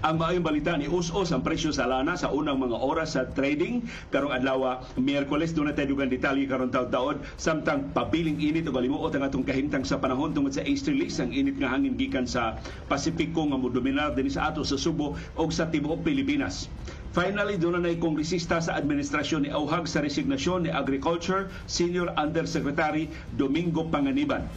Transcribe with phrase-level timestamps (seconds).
[0.00, 3.84] Ang maayong balita ni us-us ang presyo sa lana sa unang mga oras sa trading
[4.08, 9.12] karong adlaw Miyerkules do na tayo dugang detalye karon taud-taud samtang pabiling init ug alimuot
[9.12, 12.56] ang atong kahimtang sa panahon tungod sa easterlies ang init nga hangin gikan sa
[12.88, 16.72] Pasipiko nga modominar dinhi sa ato sa Subo ug sa tibuok Pilipinas.
[17.12, 23.84] Finally, doon na kongresista sa administrasyon ni Auhag sa resignasyon ni Agriculture Senior Undersecretary Domingo
[23.92, 24.48] Panganiban.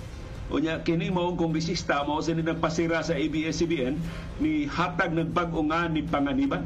[0.53, 3.97] Unya kini mao kongresista mao sa nagpasira sa ABS-CBN
[4.37, 6.61] ni hatag nagbag-o nga ni Panganiban.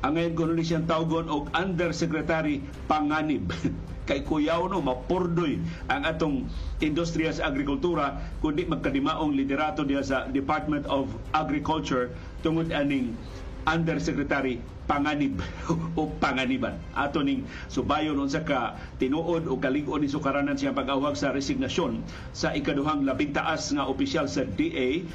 [0.00, 3.52] Ang ngayon kuno ni siyang tawgon og Undersecretary Panganib.
[4.08, 5.60] Kay kuyaw no mapurdoy
[5.92, 6.48] ang atong
[6.80, 12.10] industriya sa agrikultura kundi magkadimaong liderato diya sa Department of Agriculture
[12.40, 13.14] tungod aning
[13.66, 15.38] Undersecretary Panganib
[16.00, 16.74] o Panganiban.
[16.92, 22.02] Ato ning subayon unsa ka tinuod o kalig-on ni sukaranan siya pag-awag sa resignasyon
[22.34, 25.06] sa ikaduhang labing taas nga opisyal sa DA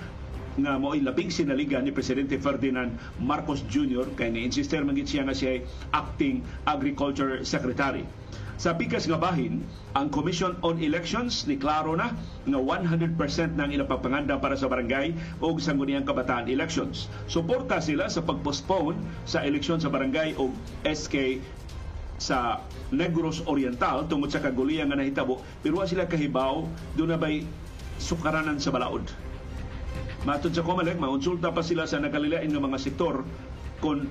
[0.57, 4.09] nga mo'y labing sinaligan ni Presidente Ferdinand Marcos Jr.
[4.17, 5.61] kay ni-insister man siya nga siya
[5.93, 8.01] acting agriculture secretary.
[8.57, 9.61] Sa pikas nga bahin,
[9.93, 12.17] ang Commission on Elections ni klaro na
[12.49, 13.13] nga 100%
[13.53, 15.13] ng ilang pagpanganda para sa barangay
[15.45, 17.05] o sangguniang kabataan elections.
[17.29, 18.97] Suporta sila sa pagpostpone
[19.29, 20.49] sa eleksyon sa barangay o
[20.81, 21.37] SK
[22.17, 26.65] sa Negros Oriental tungod sa kagulian nga nahitabo pero sila kahibaw
[26.97, 27.45] doon na bay
[28.01, 29.05] sukaranan sa balaod.
[30.25, 33.21] Matod sa Comelec, maunsulta pa sila sa nakalilain ng mga sektor
[33.77, 34.09] kung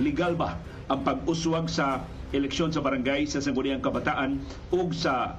[0.00, 0.56] legal ba
[0.88, 4.40] ang pag-uswag sa eleksyon sa barangay sa Sangguniang Kabataan
[4.72, 5.36] ug sa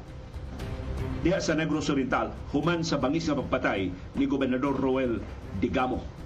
[1.25, 5.17] diha sa Negros Oriental human sa bangis nga pagpatay ni Gobernador Roel
[5.57, 6.23] Digamo.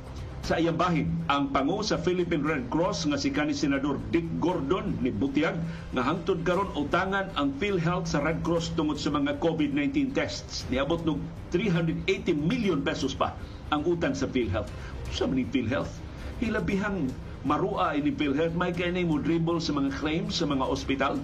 [0.47, 4.95] Sa iyang bahin, ang pangu sa Philippine Red Cross nga si kanhi Senador Dick Gordon
[5.03, 5.59] ni Butiag
[5.91, 10.63] nga hangtod karon utangan ang PhilHealth sa Red Cross tungod sa mga COVID-19 tests.
[10.71, 11.19] Niabot ng
[11.51, 13.35] 380 million pesos pa
[13.75, 14.71] ang utang sa PhilHealth.
[15.11, 15.91] Sa ni PhilHealth,
[16.39, 17.11] hilabihang
[17.47, 21.15] marua ini PhilHealth may kani mo dribble sa mga claims sa mga ospital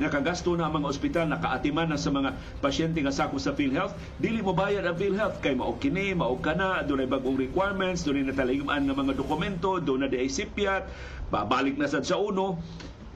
[0.00, 2.32] nakagasto na ang mga ospital, nakaatiman na sa mga
[2.64, 6.80] pasyente nga sako sa PhilHealth, dili mo bayad ang PhilHealth kay mao kini, mao kana,
[6.80, 10.88] dunay bagong requirements, dunay nataliman nga mga dokumento, na di sipyat,
[11.28, 12.56] babalik na sad sa uno.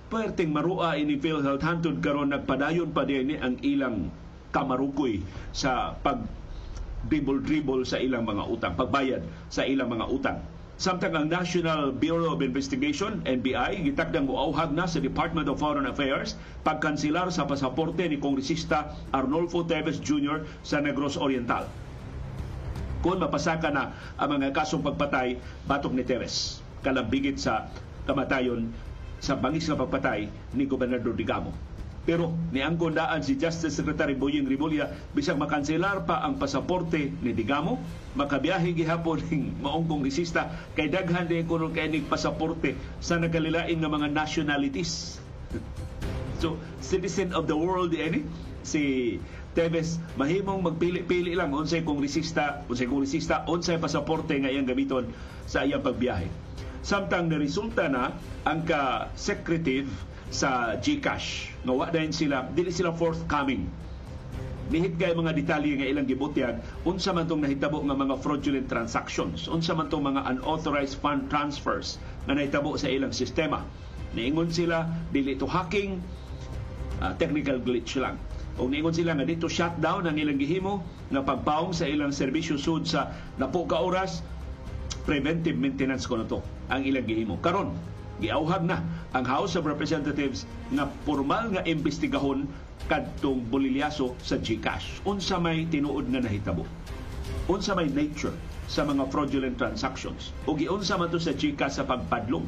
[0.07, 4.13] Perting marua ini PhilHealth hantod karon nagpadayon pa din ang ilang
[4.55, 5.19] kamarukoy
[5.51, 6.23] sa pag
[7.07, 10.39] dribble-dribble sa ilang mga utang, pagbayad sa ilang mga utang.
[10.77, 16.37] Samtang ang National Bureau of Investigation, NBI, gitakdang muauhag na sa Department of Foreign Affairs
[16.69, 20.45] pagkansilar sa pasaporte ni Kongresista Arnolfo Teves Jr.
[20.61, 21.65] sa Negros Oriental.
[23.01, 27.73] Kung mapasaka na ang mga kasong pagpatay batok ni Teves, kalambigit sa
[28.05, 28.69] kamatayon
[29.17, 31.57] sa bangis nga pagpatay ni Gobernador Digamo.
[32.07, 37.83] Pero niangkon daan si Justice Secretary Boying Rimulya bisag makanselar pa ang pasaporte ni Digamo,
[38.15, 43.91] makabiyahe gihapon ning maong kongresista kay daghan din kuno kay ning pasaporte sa nagkalilain nga
[43.91, 45.19] mga nationalities.
[46.41, 48.23] so, citizen of the world ani
[48.63, 49.19] si
[49.57, 55.11] Teves mahimong magpili-pili lang unsay kongresista, unsay kongresista, unsay pasaporte nga iyang gamiton
[55.49, 56.29] sa iyang pagbiyahe.
[56.87, 58.15] Samtang resulta na
[58.47, 59.91] ang ka-secretive
[60.31, 61.55] sa GCash.
[61.63, 63.67] Nga wa dayon sila dili sila forthcoming.
[64.67, 69.47] Nihit kay mga detalye nga ilang gibutyag unsa man tong nahitabo nga mga fraudulent transactions?
[69.47, 73.63] Unsa man tong mga unauthorized fund transfers nga nahitabo sa ilang sistema?
[74.19, 76.03] Niingon sila dili to hacking.
[76.97, 78.17] Uh, technical glitch lang.
[78.57, 80.81] O niingon sila nga dito shutdown ang ilang gihimo
[81.13, 84.25] nga pagpaong sa ilang serbisyo sud sa napo ka oras
[85.05, 86.41] preventive maintenance ko na to
[86.73, 87.37] ang ilang gihimo.
[87.45, 87.77] Karon
[88.21, 88.81] giauhag na
[89.13, 92.49] ang House of Representatives nga formal nga imbestigahon
[92.87, 95.03] kadtong bolilyaso sa GCash.
[95.05, 96.65] Unsa may tinuod nga nahitabo?
[97.51, 98.35] Unsa may nature
[98.67, 100.31] sa mga fraudulent transactions?
[100.47, 102.47] O giunsa man to sa GCash sa pagpadlong?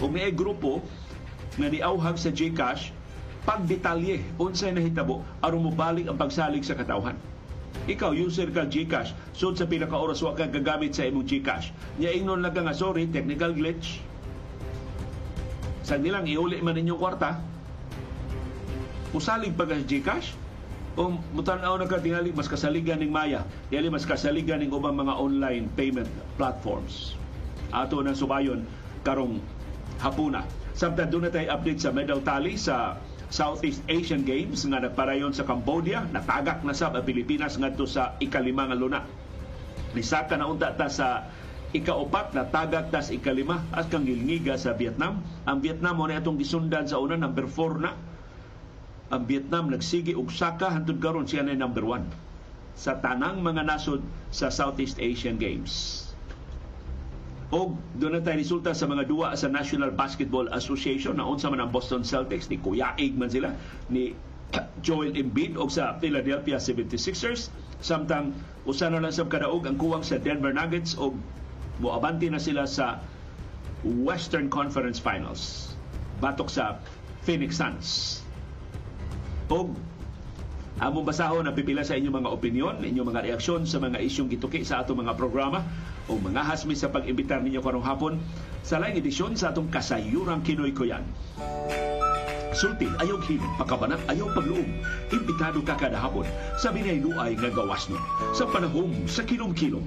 [0.00, 0.80] O may grupo
[1.58, 2.94] nga niauhag sa GCash
[3.44, 7.16] pagdetalye unsay nahitabo aron mobalik ang pagsalig sa katawhan.
[7.88, 11.72] Ikaw, user ka GCash, sud sa pila ka oras wa ka gagamit sa imong GCash.
[11.96, 14.04] Nya ingnon lang nga sorry, technical glitch,
[15.82, 17.40] sa nilang iuli man ninyong kwarta,
[19.16, 20.36] usalig pa ka Gcash,
[20.98, 25.14] o mutanaw na ka tingali mas kasaligan ning Maya, tingali mas kasaligan ning ubang mga
[25.16, 27.14] online payment platforms.
[27.70, 28.66] Ato nang subayon
[29.06, 29.38] karong
[30.02, 30.44] hapuna.
[30.74, 32.98] Samtang doon na tayo update sa medal tally sa
[33.30, 38.74] Southeast Asian Games nga nagparayon sa Cambodia, natagak na sa Pilipinas ngadto sa ikalima nga
[38.74, 39.00] luna.
[39.94, 41.30] Nisaka na unta ta sa
[41.70, 45.22] ikaupat na tagak tas ikalima at kang gilngiga sa Vietnam.
[45.46, 47.94] Ang Vietnam mo na itong gisundan sa una, number 4 na.
[49.10, 52.06] Ang Vietnam nagsigi og saka hantod karon siya na number 1
[52.78, 56.06] sa tanang mga nasod sa Southeast Asian Games.
[57.50, 61.74] o doon na resulta sa mga duwa sa National Basketball Association na unsa man ang
[61.74, 63.58] Boston Celtics ni Kuya man sila
[63.90, 64.14] ni
[64.86, 67.50] Joel Embiid o sa Philadelphia 76ers
[67.82, 68.30] samtang
[68.70, 71.10] usa na lang sab kadaog ang kuwang sa Denver Nuggets o
[71.80, 73.00] moabanti na sila sa
[73.82, 75.72] Western Conference Finals
[76.20, 76.76] batok sa
[77.24, 78.20] Phoenix Suns
[79.50, 79.72] o
[80.80, 84.64] Among basahon na pipila sa inyong mga opinion, inyong mga reaksyon sa mga isyong gituki
[84.64, 85.60] sa atong mga programa
[86.08, 88.16] o mga hasmi sa pag-imbitar ninyo karong hapon
[88.64, 91.04] sa laing edisyon sa atong kasayurang Kinoy Kuyan.
[92.56, 94.72] Sultin, ayaw hiling, pakabanat, ayaw pagluom.
[95.12, 96.24] Imbitado ka kada hapon
[96.56, 98.00] sa binayluay nga gawas nun
[98.32, 99.84] sa panahom sa kilom-kilom.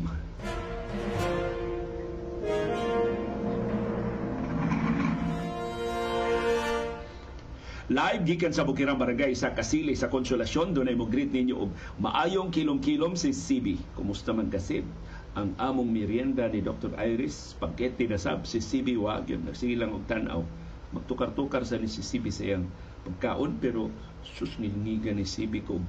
[7.92, 10.72] Live gikan sa Bukirang Barangay sa Kasili sa Konsolasyon.
[10.72, 13.76] Doon ay mo greet ninyo og maayong kilom-kilom si CB.
[14.00, 14.88] Kumusta man kasi
[15.36, 16.96] ang among merienda ni Dr.
[16.96, 20.48] Iris pagketi na sab si CB wa gyud nagsige lang og tan-aw.
[20.96, 22.72] Magtukar-tukar sa ni si CB sa iyang
[23.04, 23.92] pagkaon pero
[24.24, 25.84] sus nilngiga ni CB ko.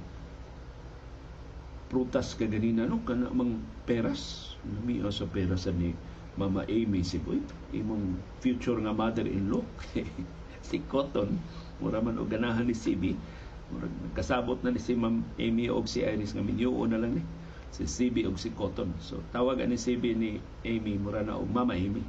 [1.87, 2.99] Prutas ka ganina no?
[3.07, 4.51] Kana mang peras?
[4.67, 5.95] Nami sa peras ni
[6.35, 7.39] Mama Amy si Boy
[7.71, 9.63] imong future nga mother-in-law.
[10.65, 11.37] Si Cotton
[11.81, 13.15] mura man og ganahan ni CB
[13.71, 17.23] mura kasabot na ni si Ma'am Amy og si Iris nga minyuo na lang ni
[17.75, 18.95] si CB og si Cotton.
[19.03, 22.03] So tawag ani CB ni Amy mura na og Mama Amy.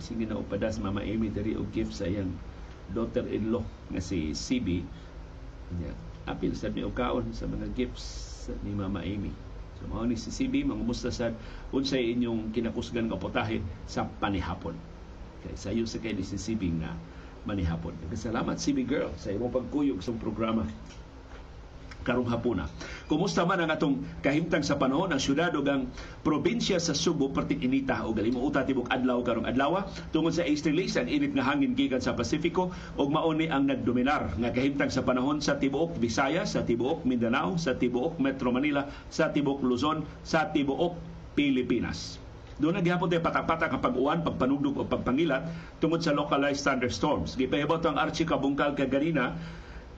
[0.00, 2.32] Sige na upadas Mama Amy diri og gift sa iyang
[2.96, 4.82] daughter-in-law nga si CB
[5.78, 5.94] yeah.
[6.26, 9.34] apil sa ni kaon sa mga gifts ni Mama Amy.
[9.80, 11.36] So mao ni si CB mangumusta sad
[11.72, 14.76] unsay inyong kinakusgan nga putahe sa panihapon.
[15.40, 16.92] Kay sayo sa kay ni si CB nga
[17.48, 17.96] manihapon.
[18.12, 20.66] Salamat CB Girl sa imong pagkuyog sa programa
[22.00, 22.64] karong hapuna.
[23.06, 25.92] Kumusta man ang atong kahimtang sa panahon ang syudad ug ang
[26.24, 31.12] probinsya sa Subo perting inita o galimuota tibok adlaw karong adlaw tungod sa easterlies ang
[31.12, 35.44] init nga hangin gikan sa Pasifiko ug mao ni ang nagdominar nga kahimtang sa panahon
[35.44, 40.96] sa tibuok Visayas, sa tibuok Mindanao, sa tibuok Metro Manila, sa tibuok Luzon, sa tibuok
[41.36, 42.29] Pilipinas.
[42.60, 45.48] Doon na gihapon tayo patak-patak ang pag-uwan, pagpanugdog o pagpangilat
[45.80, 47.32] tungod sa localized thunderstorms.
[47.40, 49.40] Gipahibot ang Archie Kabungkal kaganina,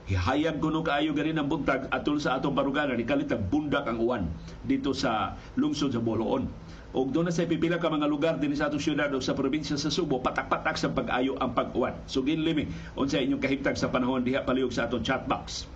[0.07, 4.23] hihayag kuno kaayo ganin ang buntag atol sa atong baruganan ni kalit bundak ang uwan
[4.63, 6.47] dito sa lungsod sa Boloon.
[6.95, 9.75] Og doon na sa pipila ka mga lugar din sa atong syudad o sa probinsya
[9.75, 11.99] sa Subo, patak-patak sa pag-ayo ang pag-uwan.
[12.07, 15.67] So ginlimi, unsa inyong kahimtang sa panahon diha palihog sa atong chat box.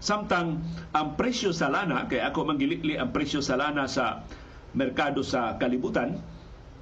[0.00, 0.62] Samtang
[0.96, 4.24] ang presyo sa lana, kay ako manggilitli ang presyo sa lana sa
[4.74, 6.18] merkado sa kalibutan,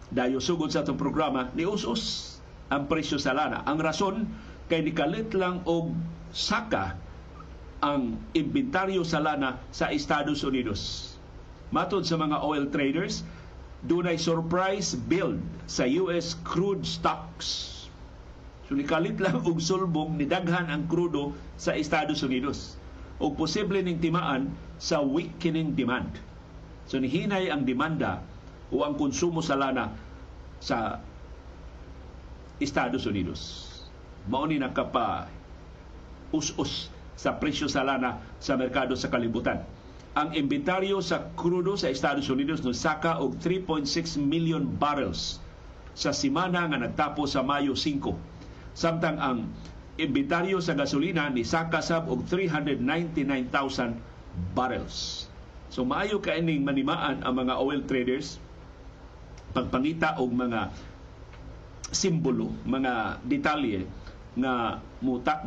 [0.08, 2.37] dayo sugod sa itong programa, ni us
[2.69, 3.64] ang presyo sa lana.
[3.64, 4.17] Ang rason,
[4.69, 5.96] kay nikalit lang og
[6.32, 6.96] saka
[7.81, 11.14] ang inventaryo sa lana sa Estados Unidos.
[11.73, 13.25] Matod sa mga oil traders,
[13.85, 15.40] dunay surprise build
[15.70, 17.76] sa US crude stocks.
[18.69, 22.76] So nikalit lang og sulbong ni daghan ang krudo sa Estados Unidos
[23.17, 26.12] o posible ning timaan sa weakening demand
[26.88, 28.25] So nihinay ang demanda
[28.73, 29.93] o ang konsumo sa lana
[30.58, 31.05] sa
[32.58, 33.69] Estados Unidos.
[34.26, 35.29] Mao ni nakapa
[36.32, 39.61] us-us sa presyo sa lana sa merkado sa kalibutan.
[40.17, 45.38] Ang inventaryo sa krudo sa Estados Unidos no saka og 3.6 million barrels
[45.92, 48.75] sa simana nga nagtapos sa Mayo 5.
[48.75, 49.45] Samtang ang
[50.00, 55.27] inventaryo sa gasolina ni saka sab og 399,000 barrels.
[55.69, 58.41] So maayo ka ining manimaan ang mga oil traders
[59.53, 60.73] pagpangita og mga
[61.89, 63.89] simbolo, mga detalye
[64.37, 65.41] nga muta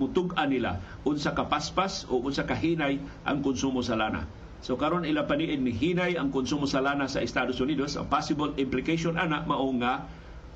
[0.00, 4.24] mutug-an nila unsa kapaspas o unsa kahinay ang konsumo sa lana.
[4.60, 8.54] So karon ila paniin ni hinay ang konsumo sa lana sa Estados Unidos, ang possible
[8.56, 10.08] implication ana mao nga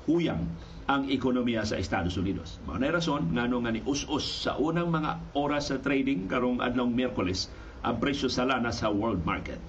[0.05, 0.45] huyang
[0.85, 2.61] ang ekonomiya sa Estados Unidos.
[2.69, 6.85] Mao na rason ngano nga ni us-us sa unang mga oras sa trading karong adlaw
[6.85, 7.49] Miyerkules
[7.85, 9.61] ang presyo sa lana sa world market.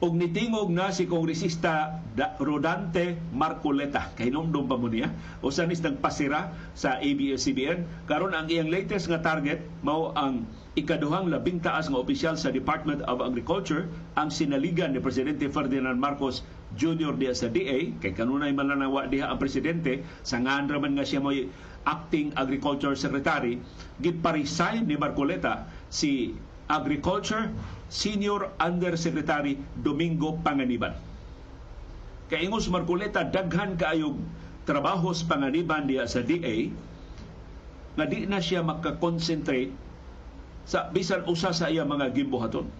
[0.00, 2.00] og nitingog na si kongresista
[2.40, 4.08] Rodante Marcoleta.
[4.16, 5.12] Kay nomdom pa mo niya.
[5.44, 11.60] Usa nis nagpasira sa ABS-CBN karon ang iyang latest nga target mao ang ikaduhang labing
[11.60, 16.40] taas nga opisyal sa Department of Agriculture ang sinaligan ni presidente Ferdinand Marcos
[16.78, 17.18] Jr.
[17.18, 21.18] diha sa DA kay kanunay man lang diha ang presidente sa ngandra man nga siya
[21.18, 21.34] mo
[21.88, 23.58] acting agriculture secretary
[23.98, 26.36] giparesign ni Marcoleta si
[26.70, 27.50] Agriculture
[27.90, 30.94] Senior Undersecretary Domingo Panganiban.
[32.30, 34.14] Kaingos Marcoleta daghan kaayog
[34.62, 36.70] trabaho sa panganiban diya sa DA
[37.98, 39.74] nga di na siya makakonsentrate
[40.62, 42.70] sa bisan usa sa iya mga gimbuhaton.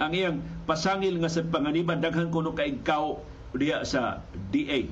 [0.00, 3.20] Ang iyang pasangil nga sa panganiban daghan kuno kay ikaw
[3.52, 4.88] diya sa DA.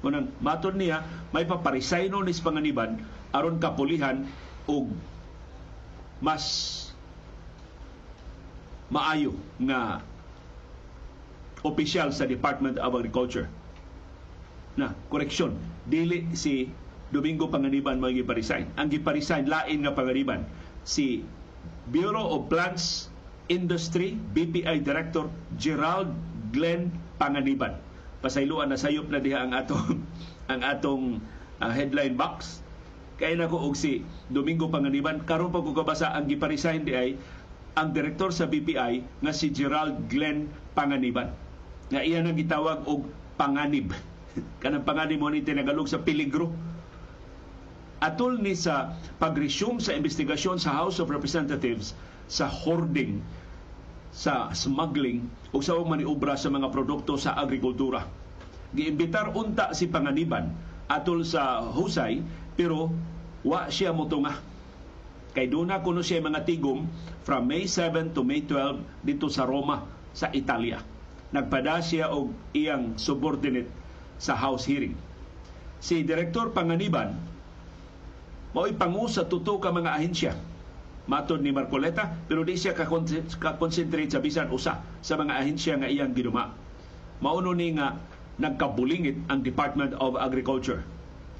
[0.00, 1.04] Kunang maton niya
[1.36, 3.04] may paparisayno ni panganiban
[3.36, 4.24] aron kapulihan
[4.64, 4.96] og
[6.24, 6.44] mas
[8.88, 10.00] maayo nga
[11.66, 13.50] opisyal sa Department of Agriculture.
[14.78, 16.70] Na, koreksyon, dili si
[17.10, 18.70] Domingo Panganiban mga giparesign.
[18.78, 20.46] Ang giparesign lain nga panganiban
[20.86, 21.26] si
[21.90, 23.10] Bureau of Plants
[23.46, 26.10] Industry BPI Director Gerald
[26.50, 27.78] Glenn Panganiban.
[28.20, 30.02] Pasayloan na sayop na diha ang atong
[30.52, 31.04] ang atong
[31.62, 32.62] uh, headline box.
[33.16, 37.08] Kaya na ko og si Domingo Panganiban karon pa ko kabasa ang giparesign di ay
[37.76, 41.32] ang direktor sa BPI nga si Gerald Glenn Panganiban.
[41.92, 43.06] Nga iya nang gitawag og
[43.38, 43.94] panganib.
[44.62, 46.50] Kanang panganib mo ni tinagalog sa peligro
[48.04, 53.22] atol ni sa pag-resume sa investigasyon sa House of Representatives sa hoarding
[54.16, 58.08] sa smuggling o sa maniobra sa mga produkto sa agrikultura.
[58.72, 60.50] Giimbitar unta si Panganiban
[60.88, 62.24] atol sa husay
[62.56, 62.88] pero
[63.44, 64.40] wa siya motunga.
[65.36, 66.88] Kay duna kuno siya mga tigom
[67.28, 69.84] from May 7 to May 12 dito sa Roma
[70.16, 70.80] sa Italia.
[71.28, 73.68] Nagpada siya og iyang subordinate
[74.16, 74.96] sa House hearing.
[75.76, 77.12] Si Direktor Panganiban
[78.56, 80.32] mao'y pangu sa tuto ka mga ahensya
[81.06, 86.12] matod ni Marcoleta pero di siya ka-concentrate sa bisan usa sa mga ahensya nga iyang
[86.12, 86.50] ginuma.
[87.22, 87.96] Mauno ni nga
[88.36, 90.84] nagkabulingit ang Department of Agriculture.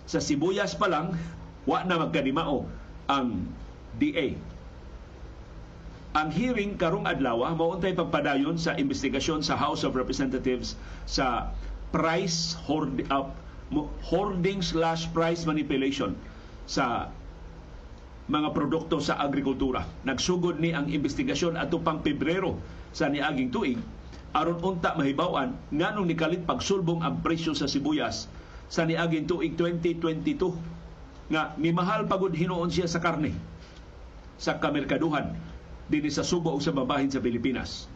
[0.09, 1.13] Sa sibuyas pa lang,
[1.69, 2.65] wa na magkanimao
[3.11, 3.45] ang
[3.99, 4.39] DA.
[6.17, 11.53] Ang hearing karong adlaw mauntay pagpadayon sa investigasyon sa House of Representatives sa
[11.93, 13.29] price hoard, uh,
[14.09, 16.17] hoarding slash price manipulation
[16.65, 17.13] sa
[18.27, 19.87] mga produkto sa agrikultura.
[20.03, 22.59] Nagsugod ni ang investigasyon ato pang Pebrero
[22.91, 23.79] sa niaging tuig
[24.37, 28.29] aron unta mahibaw-an nganong nikalit pagsulbong ang presyo sa sibuyas
[28.67, 33.33] sa niaging tuig 2022 nga mimahal pagod hinuon siya sa karne
[34.37, 35.33] sa kamerkaduhan
[35.87, 37.87] dinhi sa Subo ug sa babahin sa Pilipinas.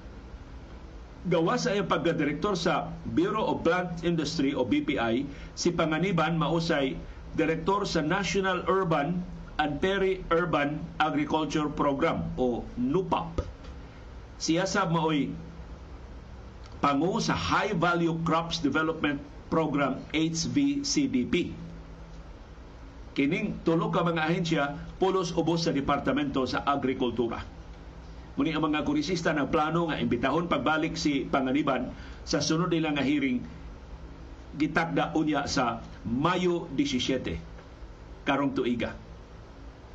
[1.27, 6.97] Gawa sa iyang pagkadirektor sa Bureau of Plant Industry o BPI, si Panganiban mausay
[7.37, 9.21] direktor sa National Urban
[9.61, 13.45] and Peri-Urban Agriculture Program o NUPAP.
[14.41, 15.29] Siya sa maoy
[16.81, 19.21] pangu sa High Value Crops Development
[19.53, 21.53] Program HVCDP.
[23.13, 27.45] Kining tulo ka mga ahensya pulos ubos sa Departamento sa Agrikultura.
[28.41, 31.93] Muni ang mga kurisista ng plano nga imbitahon pagbalik si Panganiban
[32.25, 33.45] sa sunod nila nga hearing
[34.57, 39.10] gitakda unya sa Mayo 17 karong tuiga.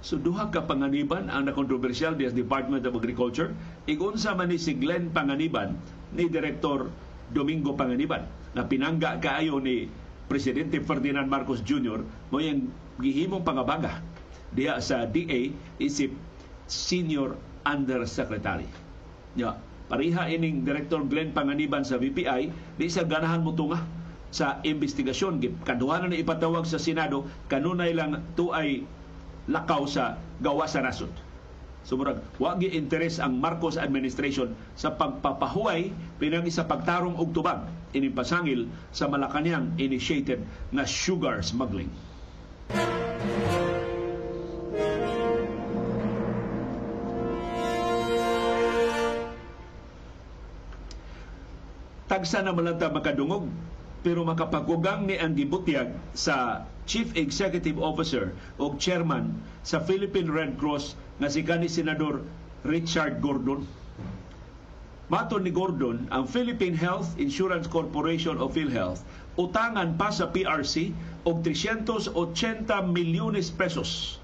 [0.05, 3.57] So duha ka panganiban ang nakontrobersyal di Department of Agriculture.
[3.89, 5.73] Igunsa man ni si Glenn Panganiban
[6.13, 6.93] ni Direktor
[7.33, 9.89] Domingo Panganiban na pinangga kaayo ni
[10.29, 12.05] Presidente Ferdinand Marcos Jr.
[12.29, 12.69] mo yung
[13.01, 14.05] gihimong pangabaga
[14.53, 15.49] diya sa DA
[15.81, 16.13] isip
[16.69, 17.33] Senior
[17.65, 18.69] Undersecretary.
[19.33, 19.57] Ya,
[19.89, 23.81] pariha ining Director Glenn Panganiban sa VPI, di sa ganahan mo tunga
[24.29, 25.41] sa investigasyon.
[25.65, 28.85] Kaduhanan na ipatawag sa Senado, kanunay lang tuay
[29.49, 31.11] lakaw sa gawa sa nasod.
[31.85, 37.61] Sumurag, wa gi interes ang Marcos administration sa pagpapahuway pinang isa pagtarong og tubag
[37.93, 40.41] ini pasangil sa Malacañang initiated
[40.73, 41.93] na sugar smuggling.
[52.09, 53.45] Tagsa na malanta makadungog
[54.05, 60.93] pero makapagugang ni ang gibutyag sa Chief Executive Officer o Chairman sa Philippine Red Cross
[61.17, 62.21] nga si kani Senador
[62.65, 63.65] Richard Gordon.
[65.05, 70.95] Maton ni Gordon, ang Philippine Health Insurance Corporation o PhilHealth utangan pa sa PRC
[71.27, 72.15] og 380
[72.89, 74.17] milyones pesos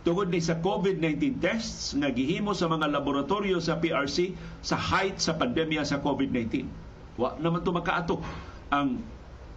[0.00, 4.32] tungod ni sa COVID-19 tests nga gihimo sa mga laboratorio sa PRC
[4.64, 6.64] sa height sa pandemya sa COVID-19.
[7.20, 8.16] Wa naman to makaato
[8.72, 9.04] ang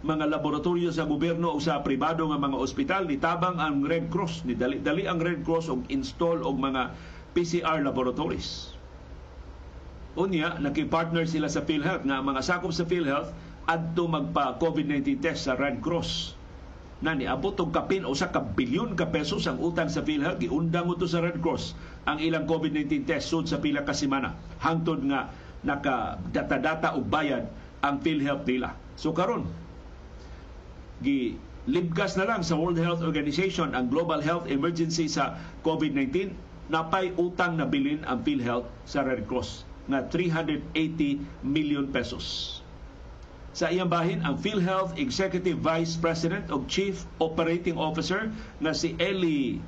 [0.04, 4.44] mga laboratorio sa gobyerno o sa pribado nga mga ospital nitabang ang Red Cross.
[4.44, 6.92] Ni dali, dali ang Red Cross og install og mga
[7.32, 8.76] PCR laboratories.
[10.14, 13.32] Unya naki-partner sila sa PhilHealth nga mga sakop sa PhilHealth
[13.64, 16.36] adto magpa COVID-19 test sa Red Cross.
[17.00, 20.38] Na niabot og kapin usa ka bilyon ka pesos ang utang sa PhilHealth.
[20.44, 21.72] Giundang uto sa Red Cross
[22.04, 24.36] ang ilang COVID-19 test sud sa pila ka semana.
[24.60, 25.32] Hangtod nga
[25.64, 27.48] naka data-data og bayad
[27.80, 28.76] ang PhilHealth nila.
[29.00, 29.63] So karon
[31.02, 31.34] gi
[31.64, 36.28] libkas na lang sa World Health Organization ang global health emergency sa COVID-19
[36.68, 42.60] napay utang na bilin ang PhilHealth sa Red Cross na 380 million pesos.
[43.54, 49.62] Sa iyang bahin, ang PhilHealth Executive Vice President o Chief Operating Officer na si Eli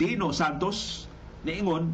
[0.00, 1.04] Dino Santos
[1.44, 1.92] niingon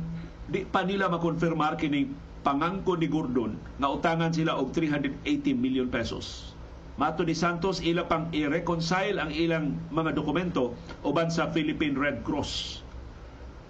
[0.49, 2.15] di pa nila makonfirmar kining
[2.47, 5.27] pangangko ni Gordon nga utangan sila og 380
[5.59, 6.52] million pesos.
[6.93, 12.85] Mato ni Santos ila pang i-reconcile ang ilang mga dokumento uban sa Philippine Red Cross.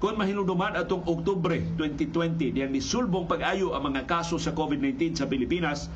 [0.02, 5.86] Kung mahinuduman atong Oktubre 2020 diyan sulbong pag-ayo ang mga kaso sa COVID-19 sa Pilipinas,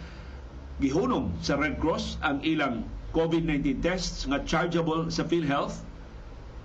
[0.79, 5.83] gihunong sa Red Cross ang ilang COVID-19 tests nga chargeable sa PhilHealth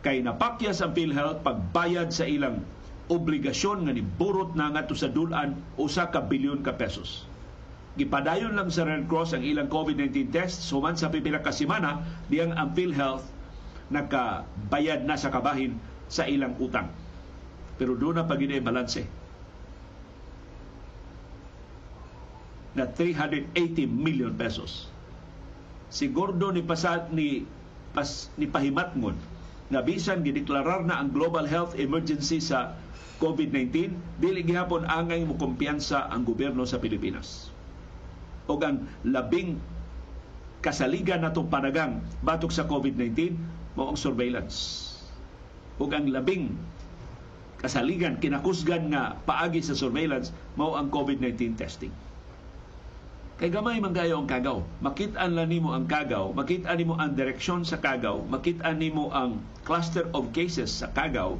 [0.05, 2.61] kay napakyas ang PhilHealth pagbayad sa ilang
[3.09, 7.25] obligasyon nga niburot na nga sa dulan usa ka bilyon ka pesos.
[7.99, 11.99] Gipadayon lang sa Red Cross ang ilang COVID-19 tests suman sa pipila ka semana
[12.31, 13.27] diyang ang PhilHealth
[13.91, 15.75] nakabayad na sa kabahin
[16.07, 16.87] sa ilang utang.
[17.75, 19.03] Pero doon na pagin balanse.
[22.71, 23.51] Na 380
[23.91, 24.87] million pesos.
[25.91, 27.43] Si Gordo ni pasad ni
[27.91, 29.19] pas, ni pahimatngon
[29.67, 32.79] na bisan gideklarar na ang global health emergency sa
[33.19, 33.91] COVID-19
[34.23, 37.50] dili gihapon angay mo kumpiyansa ang gobyerno sa Pilipinas.
[38.49, 39.57] O ang labing
[40.61, 43.37] kasaligan natong panagang batok sa COVID-19
[43.73, 44.87] mao ang surveillance.
[45.81, 46.53] O ang labing
[47.61, 51.93] kasaligan, kinakusgan nga paagi sa surveillance, mao ang COVID-19 testing.
[53.41, 54.61] Kay gamay man kayo ang kagaw.
[54.85, 60.05] Makit-an lang nimo ang kagaw, makit-an nimo ang direksyon sa kagaw, makit-an nimo ang cluster
[60.13, 61.37] of cases sa kagaw,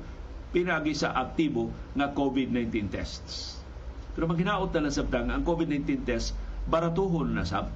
[0.50, 3.62] pinagi sa aktibo nga COVID-19 tests.
[4.18, 6.34] Pero maghinaot na lang sabtang ang COVID-19 test
[6.70, 7.70] baratuhon na sab.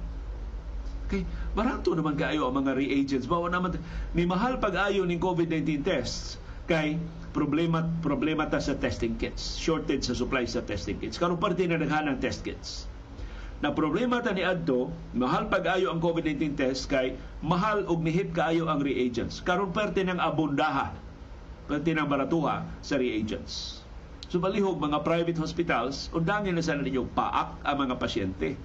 [1.06, 1.22] Kay
[1.54, 3.30] barato naman kaayo ang mga reagents.
[3.30, 3.78] Bawa naman
[4.10, 6.98] ni mahal pag-ayo ning COVID-19 tests kay
[7.30, 11.14] problema problema ta sa testing kits, shortage sa supply sa testing kits.
[11.14, 12.90] Karon parte na naghanang test kits.
[13.62, 18.68] Na problema ta ni adto, mahal pag-ayo ang COVID-19 test kay mahal og nihit kaayo
[18.68, 19.40] ang reagents.
[19.40, 20.92] Karon parte ng abundaha,
[21.70, 23.80] parte ng baratuha sa reagents.
[24.26, 28.58] So mga private hospitals, undangin na sana ninyo paak ang mga pasyente.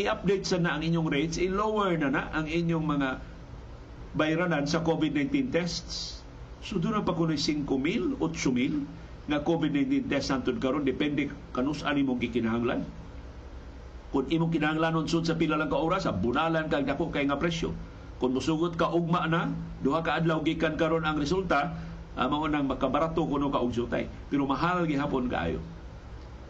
[0.00, 3.08] I-update sa na ang inyong rates, i-lower na na ang inyong mga
[4.16, 6.22] bayranan sa COVID-19 tests
[6.62, 7.66] So doon pa kuno 5,000,
[8.22, 12.86] 8,000 nga COVID-19 test antod karon depende kanus ani mong gikinahanglan.
[14.14, 17.74] Kung imong kinahanglanon sud sa pila lang ka oras, bunalan kag dako kay nga presyo.
[18.22, 19.50] Kung musugot ka ugma na,
[19.82, 21.74] duha ka adlaw gikan karon ang resulta,
[22.14, 24.06] uh, mao nang makabarato kuno ka og sutay.
[24.30, 25.58] Pero mahal gihapon kaayo.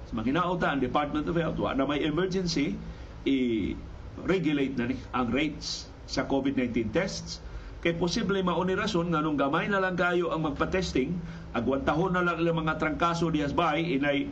[0.09, 2.77] Sa maghinaota ang Department of Health, wa na may emergency,
[3.25, 7.43] i-regulate na ni ang rates sa COVID-19 tests
[7.83, 11.19] Kay posible mauni rason nga nung gamay na lang kayo ang magpa-testing,
[11.51, 14.31] agwantahon na lang ilang mga trangkaso di asbay inay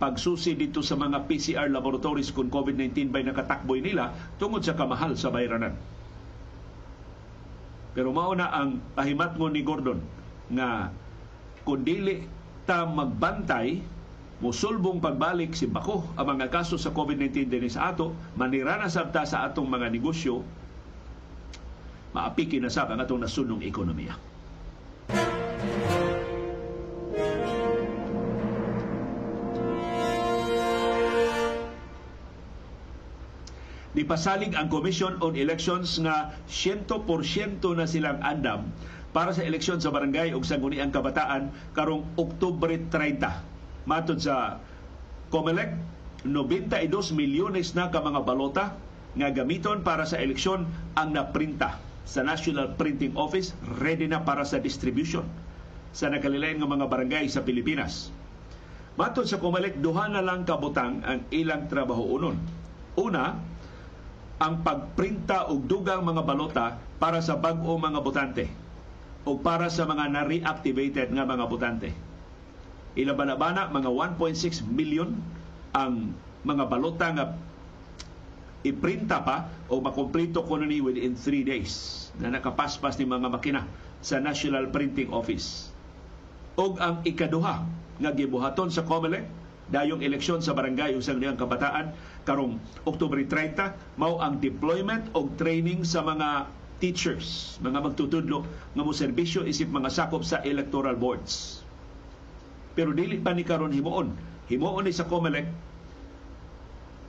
[0.00, 5.28] pagsusi dito sa mga PCR laboratories kung COVID-19 ba'y nakatakboy nila tungod sa kamahal sa
[5.28, 5.76] bayranan.
[7.92, 10.00] Pero mauna ang pahimat ni Gordon
[10.48, 10.88] nga
[11.68, 12.24] kung dili
[12.64, 13.84] ta magbantay
[14.40, 19.28] musulbong pagbalik si Bako ang mga kaso sa COVID-19 din sa ato, manira na sabta
[19.28, 20.40] sa atong mga negosyo
[22.10, 24.18] maapiki na sa ang atong nasunong ekonomiya.
[33.90, 36.86] Nipasalig ang Commission on Elections nga 100%
[37.74, 38.70] na silang andam
[39.10, 43.59] para sa eleksyon sa barangay ug sangguniang kabataan karong Oktubre 30.
[43.88, 44.60] Matod sa
[45.32, 45.70] COMELEC,
[46.26, 48.64] 92 milyones na ka mga balota
[49.16, 54.60] nga gamiton para sa eleksyon ang naprinta sa National Printing Office ready na para sa
[54.60, 55.24] distribution
[55.90, 58.14] sa nakalilain nga mga barangay sa Pilipinas.
[58.94, 62.36] Matod sa Comelec, duha na lang kabutang ang ilang trabaho unon.
[63.00, 63.38] Una,
[64.40, 66.66] ang pagprinta og dugang mga balota
[67.00, 68.44] para sa bag-o mga botante
[69.24, 72.09] o para sa mga na-reactivated nga mga botante.
[72.98, 75.14] Ilabana-bana, mga 1.6 million
[75.70, 77.26] ang mga balota nga
[78.60, 81.72] iprinta pa o makomplito ko ni within 3 days
[82.20, 83.62] na nakapaspas ni mga makina
[84.04, 85.72] sa National Printing Office.
[86.60, 87.64] Og ang ikaduha
[88.00, 89.24] nga gibuhaton sa COMELEC
[89.70, 91.94] dayong eleksyon sa barangay usang niyang kabataan
[92.26, 96.50] karong Oktubre 30 mao ang deployment og training sa mga
[96.82, 98.42] teachers, mga magtutudlo
[98.74, 101.62] nga mo serbisyo isip mga sakop sa electoral boards.
[102.80, 104.16] Pero dili pa ni karon himuon.
[104.48, 105.44] Himuon ni sa COMELEC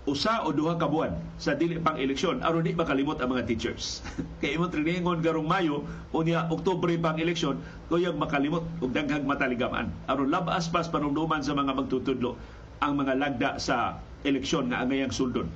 [0.04, 4.04] usa o duha ka buwan sa dili pang eleksyon aron di makalimot ang mga teachers.
[4.44, 10.28] Kay imong triningon garong Mayo unya Oktubre pang eleksyon kuyag makalimot og daghang mataligaman aron
[10.28, 12.36] labas pas panumduman sa mga magtutudlo
[12.84, 15.48] ang mga lagda sa eleksyon nga angayang suldon.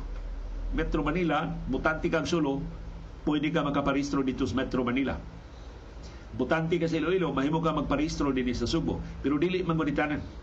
[0.77, 2.61] Metro Manila, butante kang sulo,
[3.25, 5.17] pwede ka makaparehistro dito sa Metro Manila.
[6.39, 9.03] Butante ka sa Iloilo, mahimo ka magparehistro din sa Subo.
[9.27, 9.75] Pero dili man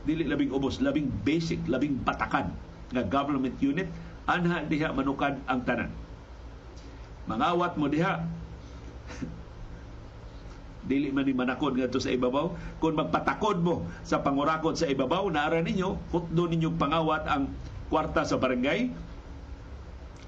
[0.04, 2.52] Dili labing ubos labing basic labing batakan
[2.92, 3.88] nga government unit
[4.28, 5.90] anha diha manukan ang tanan.
[7.24, 8.20] Mangawat mo diha.
[10.90, 12.52] Dili man ni manakod ngadto sa ibabaw.
[12.76, 17.48] Kung magpatakod mo sa pangurakot sa ibabaw naara ninyo hutdo ninyo pangawat ang
[17.88, 18.92] kwarta sa barangay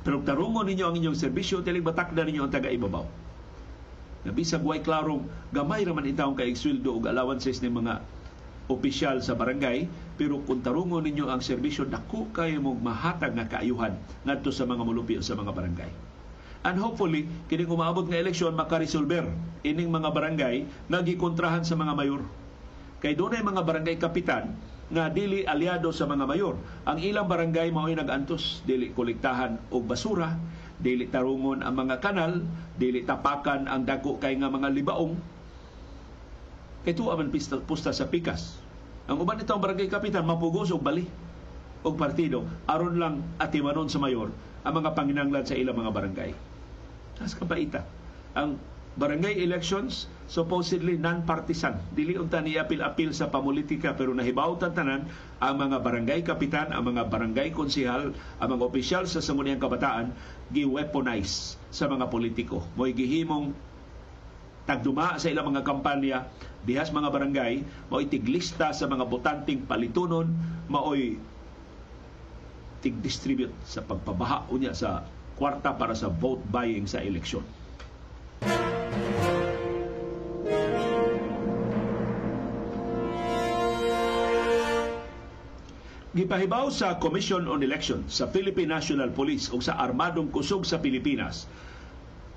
[0.07, 3.03] pero tarungon ninyo ang inyong serbisyo tiling batak na ninyo ang taga ibabaw
[4.23, 8.07] na bisag way klarong gamay raman itawong kay sweldo ug allowances ni mga
[8.71, 13.99] opisyal sa barangay pero kung tarungon ninyo ang serbisyo dako kayo mong mahatag nga kaayuhan
[14.23, 15.91] ngadto sa mga mulupyo sa mga barangay.
[16.67, 19.31] And hopefully kining umaabot nga eleksyon makaresolber
[19.63, 22.23] ining mga barangay nga gikontrahan sa mga mayor.
[22.99, 24.51] Kay dunay mga barangay kapitan
[24.87, 26.55] nga dili aliado sa mga mayor
[26.87, 30.39] ang ilang barangay mao'y nagantos dili kolektahan og basura
[30.77, 32.45] dili tarungon ang mga kanal,
[32.77, 35.17] dili tapakan ang dako kay nga mga libaong.
[36.87, 38.63] Tuwa man pista, pusta sa pikas.
[39.11, 41.03] Ang uban nitong barangay kapitan mapugos og bali
[41.83, 44.31] og partido aron lang atimanon sa mayor
[44.63, 46.31] ang mga panginanglan sa ilang mga barangay.
[47.19, 47.83] As kapaita.
[48.39, 48.59] Ang
[48.97, 51.79] barangay elections supposedly non-partisan.
[51.93, 55.07] Dili unta ni apil-apil sa pamulitika pero nahibaw tanan
[55.39, 60.11] ang mga barangay kapitan, ang mga barangay konsihal, ang mga opisyal sa sangguniang kabataan
[60.51, 62.65] gi-weaponize sa mga politiko.
[62.75, 63.53] Mo'y gihimong
[64.67, 66.27] tagduma sa ilang mga kampanya
[66.67, 70.27] dihas mga barangay, mao'y tiglista sa mga botanting palitunon,
[70.67, 71.21] mao'y
[72.83, 75.07] tig-distribute sa pagpabaha unya sa
[75.39, 77.47] kwarta para sa vote buying sa eleksyon.
[86.17, 91.45] Gipahibaw sa Commission on Elections sa Philippine National Police o sa Armadong Kusog sa Pilipinas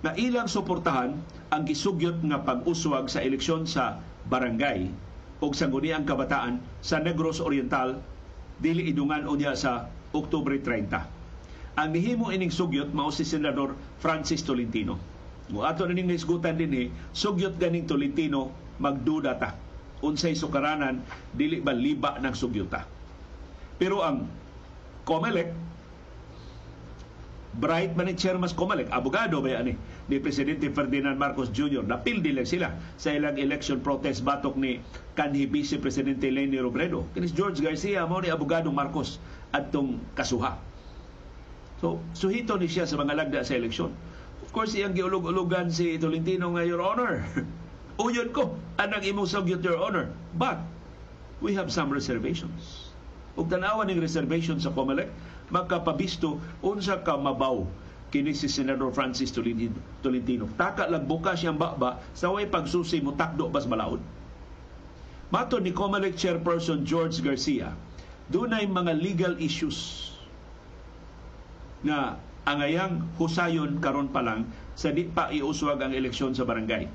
[0.04, 1.16] na ilang suportahan
[1.48, 4.92] ang gisugyot nga pag-uswag sa eleksyon sa barangay
[5.40, 8.04] o sa ang kabataan sa Negros Oriental
[8.60, 11.80] dili idungan unya sa Oktubre 30.
[11.80, 15.00] Ang nihimo ining sugyot mao si Senador Francis Tolentino.
[15.56, 19.56] Mo ato na ning nisgutan din eh, sugyot ganing Tolentino magduda ta.
[20.04, 21.00] Unsay sukaranan
[21.32, 22.99] dili ba liba ng sugyota
[23.80, 24.28] pero ang
[25.08, 25.56] COMELEC,
[27.58, 29.74] bright man ni Chairman COMELEC, abogado ba ani
[30.12, 31.88] ni Presidente Ferdinand Marcos Jr.
[31.88, 34.84] Napildi lang sila sa ilang election protest batok ni
[35.16, 37.08] kanhi Vice Presidente Leni Robredo.
[37.16, 39.18] Kinis George Garcia mo ni abogadong Marcos
[39.56, 40.60] adtong kasuha.
[41.80, 43.96] So, suhito ni siya sa mga lagda sa eleksyon.
[44.44, 47.24] Of course, iyang giulog-ulogan si Tolentino nga, Your Honor.
[48.04, 50.12] Uyon ko, anang imong sagyot, Your Honor.
[50.36, 50.60] But,
[51.40, 52.89] we have some reservations
[53.40, 55.08] ug tanawan ning reservation sa COMELEC
[55.48, 57.64] magkapabisto unsa ka mabaw
[58.12, 60.50] kini si Senador Francis Tolentino.
[60.58, 64.02] Taka lang bukas siyang baba sa way pagsusi mo takdo bas balaod.
[65.30, 67.70] Mato ni COMELEC Chairperson George Garcia,
[68.34, 70.10] dunay mga legal issues
[71.86, 72.18] nga
[72.50, 76.90] angayang husayon karon pa lang sa di pa iuswag ang eleksyon sa barangay.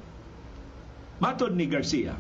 [1.23, 2.19] Matod ni Garcia,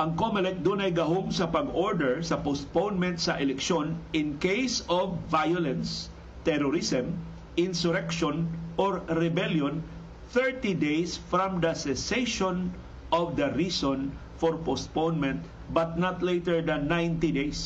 [0.00, 6.08] ang COMELEC dunay gahom sa pag-order sa postponement sa eleksyon in case of violence,
[6.40, 7.20] terrorism,
[7.60, 8.48] insurrection,
[8.80, 9.84] or rebellion
[10.32, 12.72] 30 days from the cessation
[13.12, 14.08] of the reason
[14.40, 17.60] for postponement but not later than 90 days.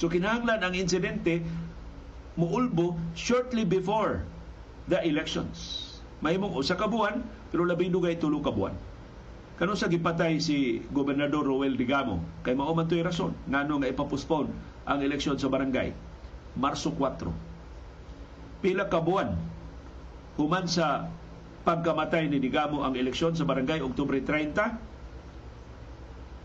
[0.00, 1.44] So kinahanglan ang insidente
[2.40, 4.24] muulbo shortly before
[4.88, 5.84] the elections.
[6.24, 7.20] Mahimong usa ka buwan
[7.52, 8.95] pero labing dugay tulo ka buwan.
[9.56, 14.52] Kano sa gipatay si Gobernador Roel Digamo kay mao man toy rason ngano nga ipapospone
[14.84, 15.96] ang eleksyon sa barangay
[16.60, 17.32] Marso 4.
[18.60, 19.32] Pila ka buwan
[20.36, 21.08] human sa
[21.64, 24.76] pagkamatay ni Digamo ang eleksyon sa barangay Oktubre 30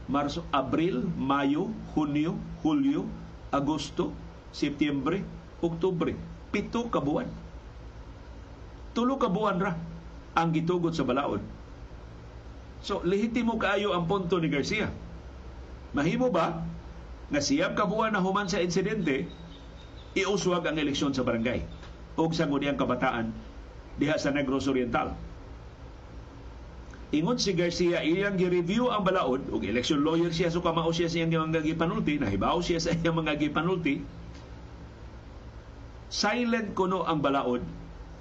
[0.07, 3.07] Marso, Abril, Mayo, Hunyo, Hulyo,
[3.47, 4.11] Agosto,
[4.51, 5.23] Setyembre,
[5.63, 6.11] Oktubre.
[6.51, 7.31] Pito ka buwan.
[8.91, 9.71] Tulo ka buwan ra
[10.35, 11.39] ang gitugot sa balaod
[12.81, 14.89] So, lehitimo kaayo ang punto ni Garcia.
[15.93, 16.65] Mahimo ba
[17.29, 19.29] nga siyam kabuan na human sa insidente,
[20.17, 21.63] iuswag ang eleksyon sa barangay
[22.19, 23.31] o sa nguniyang kabataan
[23.95, 25.13] diha sa Negros Oriental.
[27.11, 31.51] Ingon si Garcia, iyang gi-review ang balaod, ug election lawyer siya, so kamao siya siyang
[31.51, 33.99] mga gipanulti, nahibaw siya sa iyang mga gipanulti,
[36.07, 37.63] silent kuno ang balaod,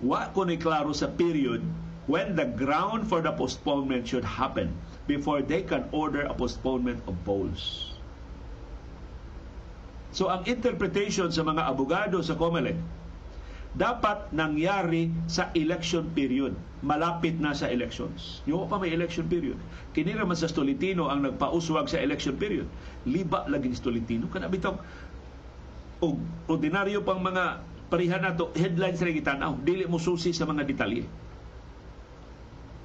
[0.02, 1.62] wa ko ni klaro sa period
[2.06, 4.72] when the ground for the postponement should happen
[5.04, 7.92] before they can order a postponement of polls.
[10.10, 12.78] So ang interpretation sa mga abogado sa COMELEC
[13.70, 16.58] dapat nangyari sa election period.
[16.82, 18.42] Malapit na sa elections.
[18.48, 19.54] Yung pa may election period.
[19.94, 22.66] Kini naman sa Stolitino ang nagpauswag sa election period.
[23.06, 24.26] Liba laging Stolitino.
[24.26, 24.80] Kana bitong
[26.00, 26.16] og
[26.48, 31.04] ordinaryo pang mga parihan nato headlines ra gitanaw dili mo susi sa mga detalye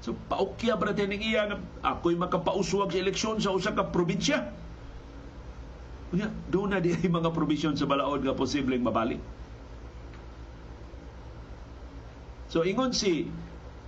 [0.05, 4.53] So paukya ba natin iya nga ako'y makapauswag sa eleksyon sa usa ka probinsya.
[6.13, 9.17] Unya, doon na di mga provision sa balaod nga posibleng mabalik.
[12.53, 13.25] So ingon si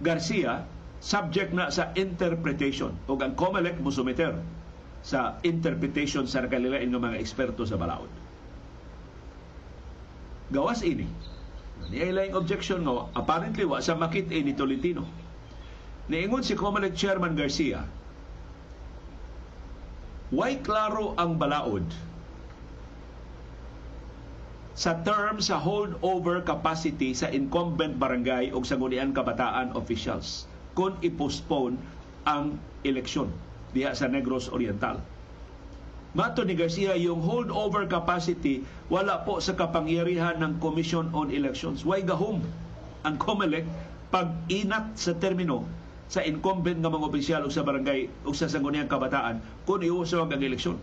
[0.01, 0.65] Garcia,
[0.97, 4.41] subject na sa interpretation o ang COMELEC mo sumiter
[5.05, 8.09] sa interpretation sa nakalilain ng mga eksperto sa balaod.
[10.49, 11.05] Gawas ini.
[11.93, 15.26] Niya ilang objection nga apparently wa sa makit ni Tolentino
[16.07, 17.83] Niingon si Comelec Chairman Garcia,
[20.27, 21.87] Why klaro ang balaod
[24.75, 30.43] sa term sa holdover capacity sa incumbent barangay o sa ngunian kabataan officials
[30.75, 31.79] kung i-postpone
[32.27, 33.31] ang eleksyon
[33.71, 34.99] diha sa Negros Oriental.
[36.11, 41.87] Mato ni Garcia, yung holdover capacity wala po sa kapangyarihan ng Commission on Elections.
[41.87, 42.43] Why gahom
[43.07, 43.63] ang COMELEC
[44.11, 45.67] pag inat sa termino
[46.07, 50.43] sa incumbent nga mga opisyal o sa barangay o sa sangguniang kabataan kung iusawag ang
[50.43, 50.79] eleksyon.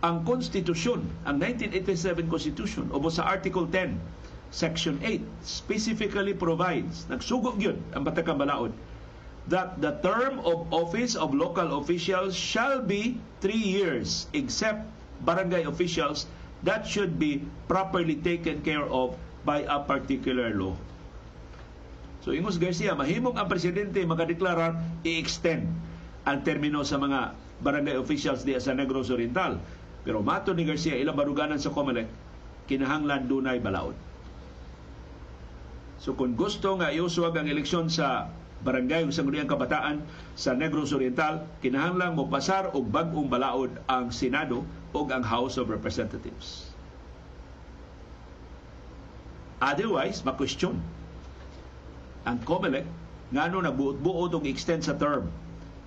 [0.00, 4.00] Ang konstitusyon, ang 1987 Constitution, o sa Article 10,
[4.48, 8.72] Section 8, specifically provides, nagsugog yun ang Batakang Balaod,
[9.52, 14.88] that the term of office of local officials shall be three years except
[15.20, 16.24] barangay officials
[16.64, 20.76] that should be properly taken care of by a particular law.
[22.20, 24.76] So Ingos Garcia, mahimong ang presidente makadeklarar
[25.08, 25.64] i-extend
[26.28, 27.32] ang termino sa mga
[27.64, 29.56] barangay officials diya sa Negros Oriental.
[30.04, 32.08] Pero mato ni Garcia, ilang baruganan sa COMELEC,
[32.68, 33.96] kinahanglan dunay balaod.
[36.00, 38.32] So kung gusto nga iuswag ang eleksyon sa
[38.64, 40.04] barangay sa Sangguniang Kabataan
[40.36, 45.72] sa Negros Oriental, kinahanglan mo pasar og bag-ong balaod ang Senado o ang House of
[45.72, 46.68] Representatives.
[49.60, 50.80] Otherwise, ma-question
[52.28, 52.84] ang COMELEC
[53.30, 55.30] ngano nagbuot-buot og extend sa term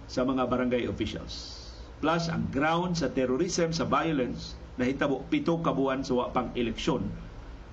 [0.08, 1.60] sa mga barangay officials.
[2.04, 7.04] Plus ang ground sa terrorism, sa violence, nahitabo pito kabuan sa wa pang eleksyon.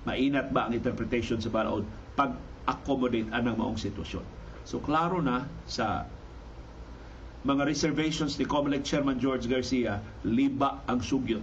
[0.07, 1.83] Mainat ba ang interpretation sa balaod
[2.15, 4.23] pag-accommodate anang maong sitwasyon?
[4.63, 6.05] So klaro na sa
[7.41, 11.41] mga reservations ni COMELEC Chairman George Garcia, liba ang sugyot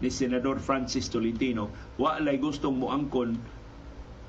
[0.00, 1.72] ni Senador Francis Tolentino.
[2.00, 3.36] Wa lay gustong muangkon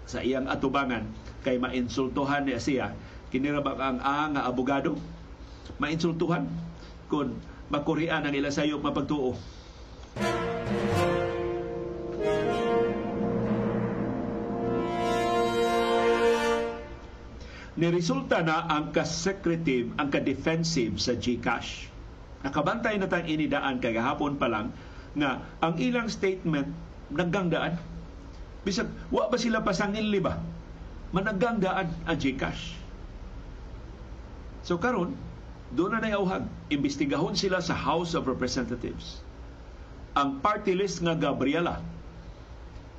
[0.08, 1.04] sa iyang atubangan
[1.44, 2.88] kay mainsultuhan niya siya.
[3.28, 4.96] Kinirabak ang ang nga abogado.
[5.84, 6.48] Mainsultuhan
[7.12, 7.36] kung
[7.68, 9.36] makurian ang ila sayop mapagtuo.
[17.78, 21.94] Ni resulta na ang ka-secretive, ang ka-defensive sa GCash.
[22.42, 24.74] Nakabantay na tang inidaan kagahapon pa lang
[25.14, 26.74] nga ang ilang statement
[27.14, 27.78] naggangdaan
[28.66, 30.40] Bisag, wa ba sila pasangin liba?
[31.14, 32.76] Managanggaan ang Gcash.
[34.68, 35.16] So karon,
[35.72, 36.48] doon na nayawhag.
[36.72, 39.24] Imbestigahon sila sa House of Representatives.
[40.18, 41.80] Ang party list nga Gabriela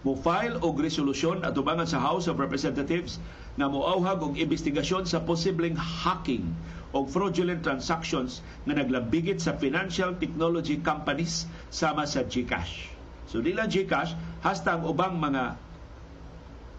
[0.06, 3.18] mo file og resolusyon at ubangan sa House of Representatives
[3.58, 6.46] nga moauhag og investigasyon sa posibleng hacking
[6.94, 12.94] o fraudulent transactions nga naglabigit sa financial technology companies sama sa GCash.
[13.26, 15.58] So dila GCash hasta ang ubang mga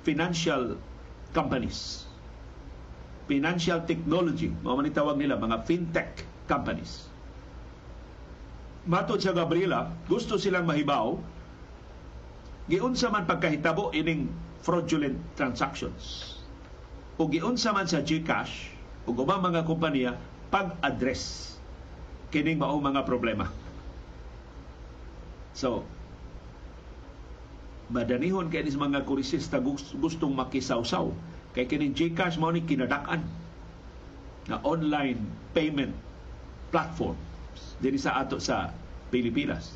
[0.08, 0.80] financial
[1.36, 2.08] companies.
[3.30, 7.06] Financial technology, mao man tawag nila mga fintech companies.
[8.90, 11.14] Matod sa Gabriela, gusto silang mahibaw
[12.66, 14.30] giunsa man pagkahitabo ining
[14.66, 16.38] fraudulent transactions.
[17.22, 18.74] O giunsa man sa GCash
[19.06, 20.18] o ubang mga kompanya
[20.50, 21.54] pag-address
[22.34, 23.50] kining mao mga problema.
[25.54, 25.84] So,
[27.90, 29.58] madanihon kay sa mga kurisista
[29.98, 31.10] gustong makisawsaw.
[31.58, 33.26] Kay kining GCash mao ni kinadak-an
[34.46, 35.18] na online
[35.54, 35.94] payment
[36.70, 37.18] platform
[37.82, 38.70] diri sa ato sa
[39.10, 39.74] Pilipinas.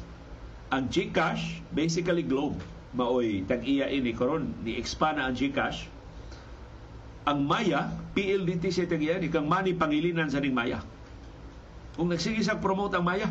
[0.70, 2.62] Ang GCash basically globe
[2.94, 5.90] maoy tag-iya ini karon ni expand ang GCash.
[7.26, 10.86] Ang Maya PLDT sa tag-iya ni kang mani pangilinan sa ning Maya.
[11.98, 13.30] Kung nagsige sa promote ang Maya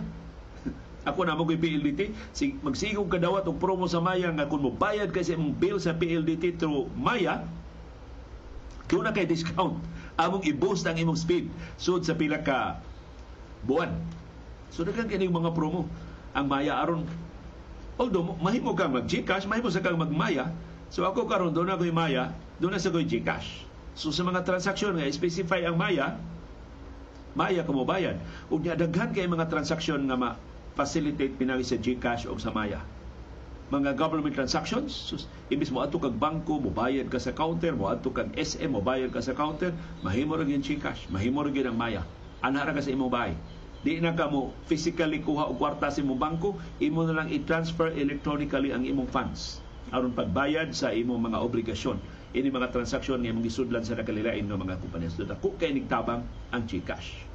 [1.03, 5.35] ako na kay PLDT sig magsigog kadawat og promo sa Maya nga kung mobayad kasi
[5.35, 7.43] imong bill sa PLDT through Maya
[8.87, 9.81] kung na kay discount
[10.21, 12.79] among i-boost ang imong speed sud sa pila ka
[13.67, 13.91] buwan
[14.71, 15.91] so daghang kini mga promo
[16.33, 17.03] ang Maya aron
[18.01, 20.49] Although, mahimo kang mag-Gcash, mahimo sa kang mag-Maya.
[20.89, 23.69] So ako karon doon ako Maya, doon na sa ko'y Gcash.
[23.93, 26.17] So sa mga transaksyon nga, specify ang Maya,
[27.37, 28.21] Maya ka mo bayad.
[28.49, 30.37] Ug daghan kay mga transaksyon nga
[30.73, 32.81] ma-facilitate pinagi sa Gcash o sa Maya.
[33.69, 37.93] Mga government transactions, sus, imbis mo ato kag bangko, mo bayad ka sa counter, mo
[37.93, 41.77] ato kag SM, mo bayad ka sa counter, mahimo ra gyud Gcash, mahimo ra ang
[41.77, 42.03] Maya.
[42.41, 43.37] Anara ka sa imong bahay
[43.83, 47.91] Di na ka mo physically kuha og kwarta sa imong bangko, imo na lang i-transfer
[47.93, 49.59] electronically ang imong funds
[49.91, 51.99] aron pagbayad sa imong mga obligasyon.
[52.33, 55.11] Ini mga transaksyon nga imong gisudlan sa nakalilain ng mga kumpanya.
[55.11, 57.32] So dako kay nigtabang ang GCash.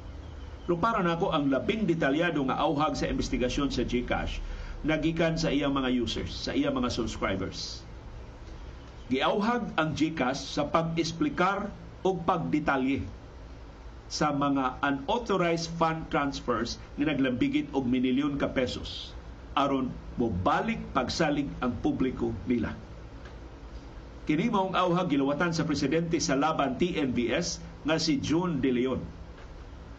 [0.68, 4.44] Pero para nako ang labing detalyado nga auhag sa investigasyon sa GCash
[4.84, 7.80] nagikan sa iyang mga users, sa iyang mga subscribers.
[9.08, 11.72] Giauhag ang GCash sa pag-esplikar
[12.04, 13.00] o pagdetalye
[14.12, 19.16] sa mga unauthorized fund transfers nga naglambigit og minilyon ka pesos
[19.56, 19.88] aron
[20.20, 22.76] mobalik pagsalig ang publiko nila.
[24.28, 29.00] Kini maong awhag gilawatan sa presidente sa laban TNBS nga si June De Leon.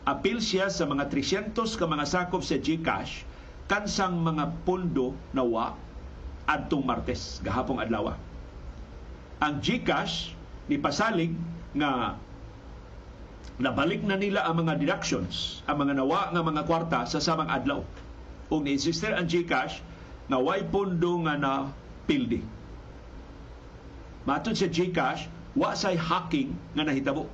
[0.10, 3.30] Apil siya sa mga 300 ka mga sakop sa GCash
[3.70, 5.78] kansang mga pondo na wa
[6.50, 8.18] adtong Martes gahapong adlaw.
[9.38, 10.34] Ang GCash
[10.66, 11.38] ni pasalig
[11.78, 12.18] nga
[13.62, 17.86] nabalik na nila ang mga deductions, ang mga nawa nga mga kwarta sa samang adlaw.
[18.50, 19.86] Ug ni-insister ang GCash
[20.26, 21.54] na way pondo nga na
[22.10, 22.42] pildi.
[24.26, 27.30] Matod sa GCash, wa say hacking nga nahitabo.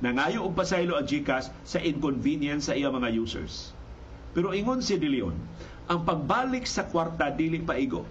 [0.00, 3.76] Nangayo og pasaylo ang GCash sa inconvenience sa iya mga users.
[4.32, 5.36] Pero ingon si De Leon,
[5.92, 8.08] ang pagbalik sa kwarta dili paigo.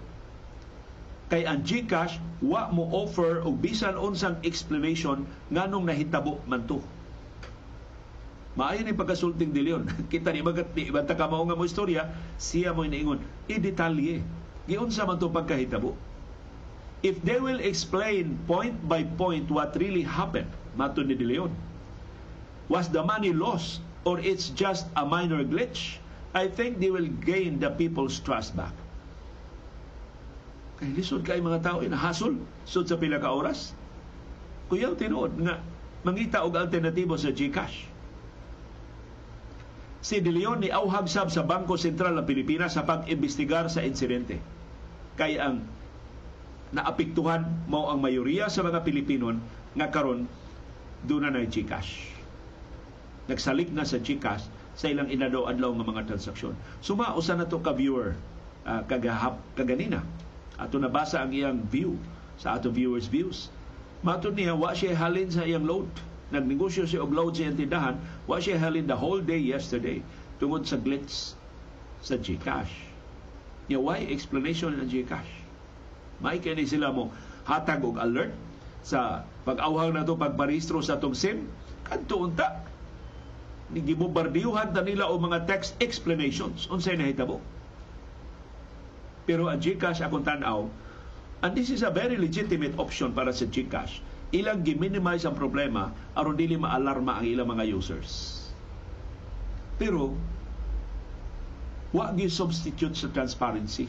[1.30, 6.78] Kay ang GCash wa mo offer og bisan unsang explanation nganong nahitabo man to
[8.58, 9.86] Maayo ni pagkasulting dilyon.
[10.12, 14.26] Kita ni bagat ni ibanta ka mao nga mo istorya, siya mo iniingon, i-detalye.
[14.66, 15.94] Giunsa man to pagkahitabo.
[17.00, 21.48] If they will explain point by point what really happened, mato ni De Leon,
[22.70, 25.98] was the money lost or it's just a minor glitch?
[26.30, 28.72] I think they will gain the people's trust back.
[30.78, 33.74] Kay lisod kay mga tao inahasol sud sa pila ka oras.
[34.70, 35.58] Kuyaw tinuod nga
[36.06, 37.90] mangita og alternatibo sa GCash
[40.00, 44.40] si De Leon ni auhag sab sa Bangko Sentral ng Pilipinas sa pag-imbestigar sa insidente.
[45.20, 45.60] Kay ang
[46.72, 49.36] naapektuhan mao ang mayoriya sa mga Pilipino
[49.76, 50.24] nga karon
[51.04, 52.19] doon na GCash.
[53.30, 56.58] Nagsalik na sa GCash sa ilang inadaw-adlaw nga mga transaksyon.
[56.82, 58.18] Suma usa na to ka viewer
[58.66, 60.02] uh, kagahap kaganina.
[60.58, 61.94] Ato nabasa ang iyang view
[62.34, 63.54] sa ato viewers views.
[64.02, 65.86] Matod niya wa siya halin sa iyang load
[66.30, 69.98] nagnegosyo si og load sa tindahan, wa siya halin the whole day yesterday
[70.38, 71.34] tungod sa glitch
[72.00, 72.70] sa GCash.
[73.66, 75.30] Nya why explanation ng GCash?
[76.22, 77.10] May kini sila mo
[77.44, 78.32] hatag og alert
[78.80, 81.50] sa pag-awhang na to pagparehistro sa tong SIM
[81.84, 82.69] kadto unta
[83.70, 87.38] ni gibombardiyuhan ta nila og mga text explanations unsay nahitabo
[89.28, 90.66] pero ang GCash akong tan-aw
[91.40, 94.04] And this is a very legitimate option para sa GCash.
[94.36, 98.44] Ilang gi-minimize ang problema aron dili maalarma ang ilang mga users.
[99.80, 100.12] Pero
[101.96, 103.88] wa gi substitute sa transparency.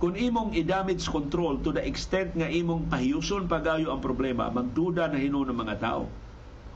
[0.00, 5.20] Kung imong i-damage control to the extent nga imong pahiyuson pagayo ang problema, magduda na
[5.20, 6.08] hino ng mga tao.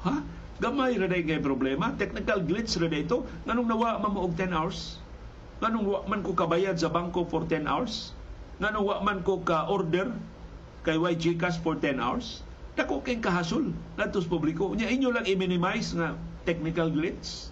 [0.05, 0.17] Ha?
[0.59, 3.23] Gamay ra ngay problema, technical glitch ra ito.
[3.47, 4.99] Nganong nawa man mo og 10 hours?
[5.63, 8.11] Nganong wa man ko kabayad sa bangko for 10 hours?
[8.59, 10.11] Nganong wa man ko ka order
[10.83, 12.43] kay YG Cash for 10 hours?
[12.75, 14.75] Dako kay kahasol ngadto publiko.
[14.75, 17.51] Nya inyo lang i-minimize nga technical glitch.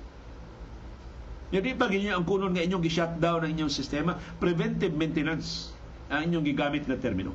[1.55, 5.71] Hindi pag inyo ang kunon nga inyong gi-shutdown ang inyong sistema, preventive maintenance
[6.11, 7.31] ang inyong gigamit na termino.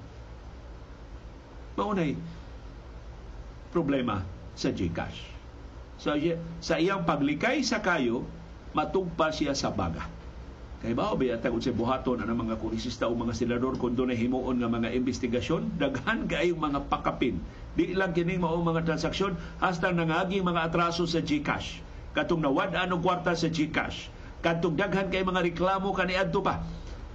[1.80, 2.16] Maunay
[3.72, 4.20] problema
[4.56, 5.41] sa GCash.
[6.02, 6.18] So,
[6.58, 8.26] sa iyang paglikay sa kayo,
[8.74, 10.10] matugpa siya sa baga.
[10.82, 14.66] Kay ba yata kung buhaton ang mga kurisista o mga senador kung doon himuon nga
[14.66, 17.38] mga investigasyon, daghan kayong mga pakapin.
[17.78, 23.02] Di lang kining mao mga transaksyon, hasta nangagi mga atraso sa GCash katong nawad-an og
[23.04, 24.12] kwarta sa GCash
[24.44, 26.60] katong daghan kay mga reklamo kaniadto pa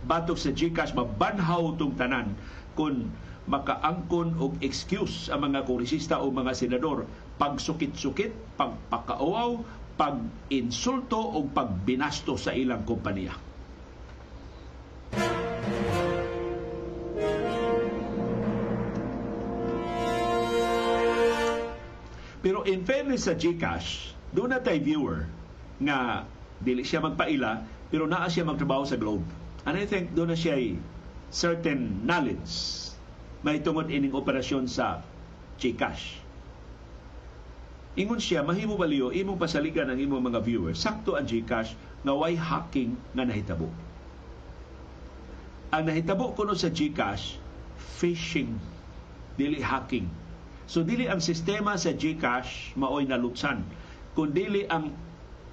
[0.09, 2.32] batok sa GCash mabanhaw tong tanan
[2.72, 3.12] kung
[3.47, 7.07] makaangkon og excuse ang mga kongresista o mga senador
[7.38, 9.62] pagsukit-sukit, pagpakauaw,
[9.97, 13.32] pag-insulto o pagbinasto sa ilang kompanya.
[22.47, 25.26] Pero in fairness sa GCash, doon na tayo viewer
[25.82, 26.22] nga
[26.62, 29.26] dili siya magpaila pero naa siya magtrabaho sa Globe.
[29.66, 30.55] And I think doon na siya
[31.30, 32.86] certain knowledge
[33.45, 35.05] may tungod ining operasyon sa
[35.61, 36.20] GCash.
[37.97, 41.72] Ingon siya, mahimo baliyo, imong pasaligan ang imong mga viewers, sakto ang GCash
[42.05, 43.72] nga way hacking nga nahitabo.
[45.72, 47.41] Ang nahitabo kuno sa GCash,
[47.76, 48.61] phishing,
[49.41, 50.09] dili hacking.
[50.66, 53.64] So dili ang sistema sa GCash maoy nalutsan
[54.16, 54.97] kundi ang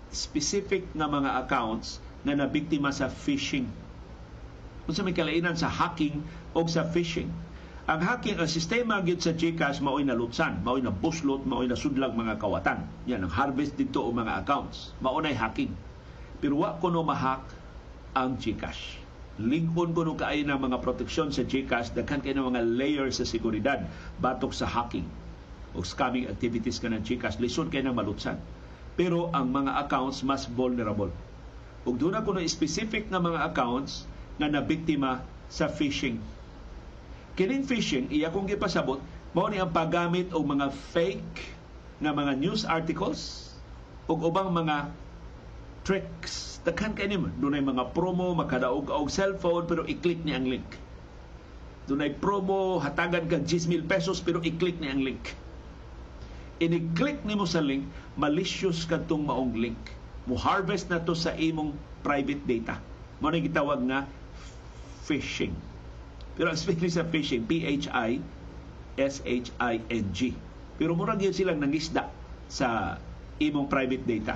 [0.09, 3.67] specific nga mga accounts na nabiktima sa phishing.
[4.87, 6.23] Kung sa may kalainan sa hacking
[6.55, 7.27] o sa phishing.
[7.83, 12.15] Ang hacking, ang sistema gyud sa GCash mao'y nalutsan, mao'y na buslot, mao'y na sudlag
[12.15, 12.87] mga kawatan.
[13.11, 14.95] Yan, ang harvest dito o mga accounts.
[15.03, 15.75] Maunay hacking.
[16.39, 17.43] Pero wa ko no mahack
[18.15, 19.03] ang GCash.
[19.35, 23.27] Lingon ko no kaay ng mga proteksyon sa GCash, daghan kayo ng mga layers sa
[23.27, 23.83] seguridad
[24.15, 25.03] batok sa hacking
[25.73, 28.37] o scamming activities ka ng Gcash, lison kay nang malutsan.
[28.93, 31.09] Pero ang mga accounts mas vulnerable.
[31.83, 34.05] Ug doon ako na specific nga mga accounts
[34.37, 36.21] nga nabiktima sa phishing.
[37.33, 39.01] Kining phishing, iya kong gipasabot,
[39.33, 41.41] mao ni ang paggamit og mga fake
[42.03, 43.53] nga mga news articles
[44.05, 44.93] ug ubang mga
[45.81, 46.61] tricks.
[46.63, 50.77] Daghan kay nimo, dunay mga promo makadaog og cellphone pero i-click ni ang link.
[51.89, 55.35] Dunay promo hatagan kag 10,000 pesos pero i-click ni ang link
[56.63, 57.83] ini-click nimo sa link,
[58.15, 59.79] malicious kadtong maong link.
[60.23, 62.79] Mo harvest na to sa imong private data.
[63.19, 64.07] Na gitawag nga
[65.07, 65.55] phishing.
[66.33, 68.21] Pero ang spelling sa phishing, P-H-I
[68.97, 70.19] S-H-I-N-G.
[70.77, 72.09] Pero murag yun silang nangisda
[72.49, 72.97] sa
[73.41, 74.35] imong private data.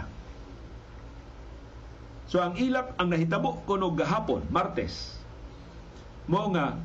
[2.27, 5.15] So ang ilap ang nahitabo kuno gahapon, Martes.
[6.27, 6.75] Mo nga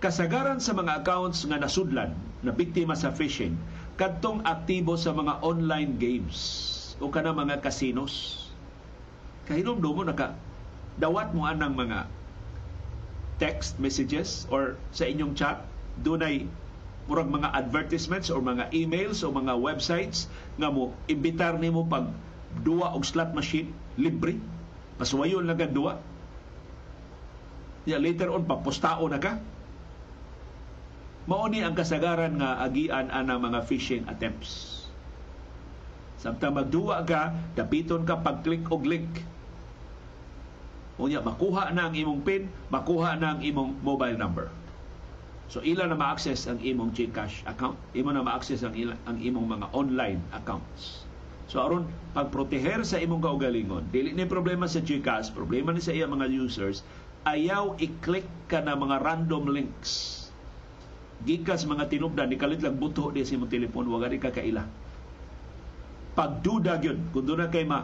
[0.00, 3.58] kasagaran sa mga accounts nga nasudlan na biktima sa phishing
[3.98, 6.38] kadtong aktibo sa mga online games
[7.02, 8.46] o kana mga casinos.
[9.50, 10.38] Kahinom mo naka
[10.96, 12.06] dawat mo anang mga
[13.38, 15.62] text messages or sa inyong chat
[15.98, 16.46] dunay
[17.08, 20.28] murag mga advertisements or mga emails o mga websites
[20.60, 22.12] nga mo imbitar nimo pag
[22.60, 24.36] duwa og slot machine libre
[25.00, 25.96] pasuwayon lang duwa
[27.88, 29.40] ya later on papostao na ka
[31.28, 34.80] Mao ni ang kasagaran nga agian ana mga phishing attempts.
[36.16, 39.12] Samtang magduwa ka, dapiton ka pag-click og link.
[40.98, 44.50] Unya, makuha na ang imong PIN, makuha na ang imong mobile number.
[45.48, 49.46] So ila na ma-access ang imong GCash account, imo na ma-access ang, ila, ang imong
[49.48, 51.08] mga online accounts.
[51.48, 56.04] So aron pagproteher sa imong kaugalingon, dili ni problema sa GCash, problema ni sa iya
[56.04, 56.84] mga users,
[57.24, 60.18] ayaw i-click ka na mga random links
[61.26, 64.62] gikas mga tinubdan ni kalit lang buto di sa imong telepon wa gani ka kaila
[66.14, 67.82] pagduda gyud kun doon kay ma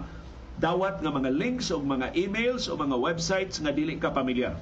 [0.58, 4.54] dawat nga mga links o mga emails o mga websites nga dili ka pamilyar.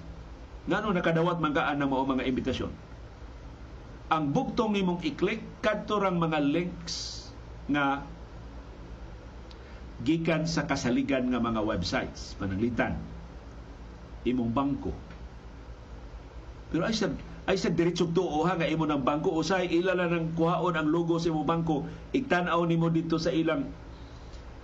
[0.66, 2.72] Ngano nakadawat man kaan ng mao mga imbitasyon?
[4.12, 7.28] Ang bugtong nimong i-click kadto rang mga links
[7.68, 8.04] nga
[10.02, 12.98] gikan sa kasaligan nga mga websites pananglitan
[14.26, 14.90] imong bangko.
[16.70, 16.94] Pero ay
[17.42, 20.86] ay sa diretsyo tuo ha nga imo ng bangko usay ila na nang kuhaon ang
[20.86, 21.82] logo sa imong bangko
[22.14, 23.66] igtan-aw nimo dito sa ilang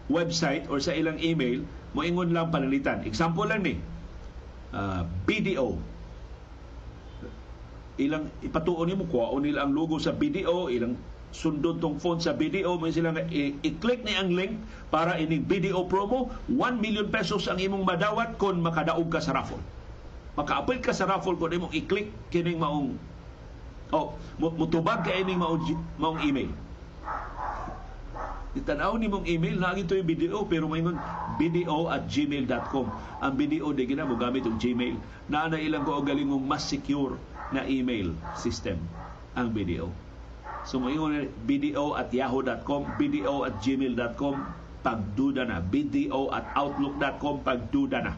[0.09, 3.05] website or sa ilang email mo ingon lang panalitan.
[3.05, 3.77] Example lang ni
[4.73, 5.79] uh, BDO
[7.99, 10.95] ilang ipatuon nimo kuhaon nila ang logo sa BDO ilang
[11.35, 13.13] sundon tong phone sa BDO mo sila
[13.61, 14.57] i-click ni ang link
[14.89, 19.61] para ining BDO promo 1 million pesos ang imong madawat kon makadaog ka sa raffle.
[20.39, 22.95] Maka-appoint ka sa raffle kung imong i-click kining maong
[23.93, 26.49] oh, mutubag ka ining maong, maong email.
[28.57, 30.97] Itanaw ni mong email na ito yung video pero maingon
[31.37, 32.87] video at gmail.com.
[33.21, 34.97] Ang video di gina mo gamit yung Gmail.
[35.29, 37.21] Na na ilang ko galingong mas secure
[37.53, 38.81] na email system
[39.37, 39.93] ang video.
[40.65, 44.35] So maingon video at yahoo.com, video at gmail.com,
[44.81, 45.61] pagduda na.
[45.61, 48.15] Video at outlook.com, pagduda na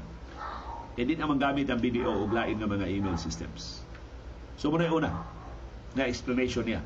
[1.01, 3.81] hindi na gamit ang BDO o lain ng mga email systems.
[4.61, 5.11] So muna yung una
[5.97, 6.85] na explanation niya.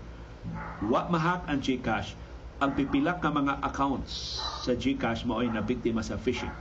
[0.87, 2.15] Wa mahak ang GCash
[2.63, 6.53] ang pipilak ng mga accounts sa GCash mo ay nabiktima sa phishing.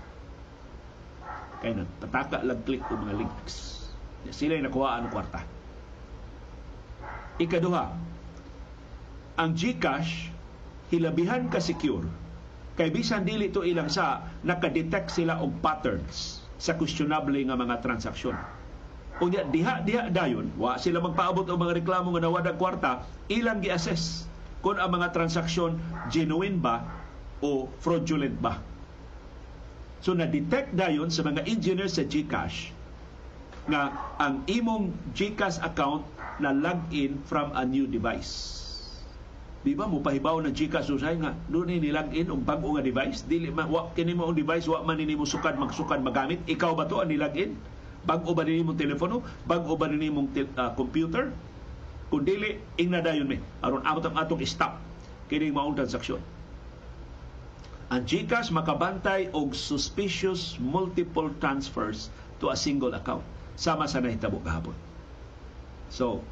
[1.62, 3.88] Kaya pataka lang click o mga links.
[4.34, 5.40] Sila yung nakuha ang kwarta.
[7.40, 7.86] Ikaduha,
[9.38, 10.34] ang GCash
[10.94, 12.06] hilabihan ka secure
[12.74, 18.38] kay bisan dili to ilang sa nakadetect sila og patterns sa questionable nga mga transaksyon.
[19.22, 24.33] Unya diha diha dayon, wa sila magpaabot og mga reklamo nga nawadag kwarta, ilang gi-assess
[24.64, 25.76] kung ang mga transaksyon
[26.08, 26.88] genuine ba
[27.44, 28.64] o fraudulent ba.
[30.00, 32.72] So na-detect dayon sa mga engineers sa GCash
[33.68, 36.04] nga ang imong GCash account
[36.40, 38.64] na log-in from a new device.
[39.64, 39.88] Di ba?
[39.88, 43.24] Mo pahibaw na Gcash usay nga doon ni nilagin og bag-o nga device.
[43.24, 46.44] Dili man wa kini mo ang device wa man nimo sukad magsukad magamit.
[46.52, 47.56] Ikaw ba to ang nilagin
[48.04, 49.24] bag-o ba nimo telepono?
[49.48, 51.32] Bag-o ba nimo uh, computer
[52.14, 53.42] kung dili ingna dayon mi.
[53.66, 54.78] Aron amot ang atong stop.
[55.34, 56.22] Kini maong transaksyon.
[57.90, 63.26] Ang GCash makabantay og suspicious multiple transfers to a single account.
[63.58, 64.78] Sama sa nahitabo gahapon
[65.94, 66.26] so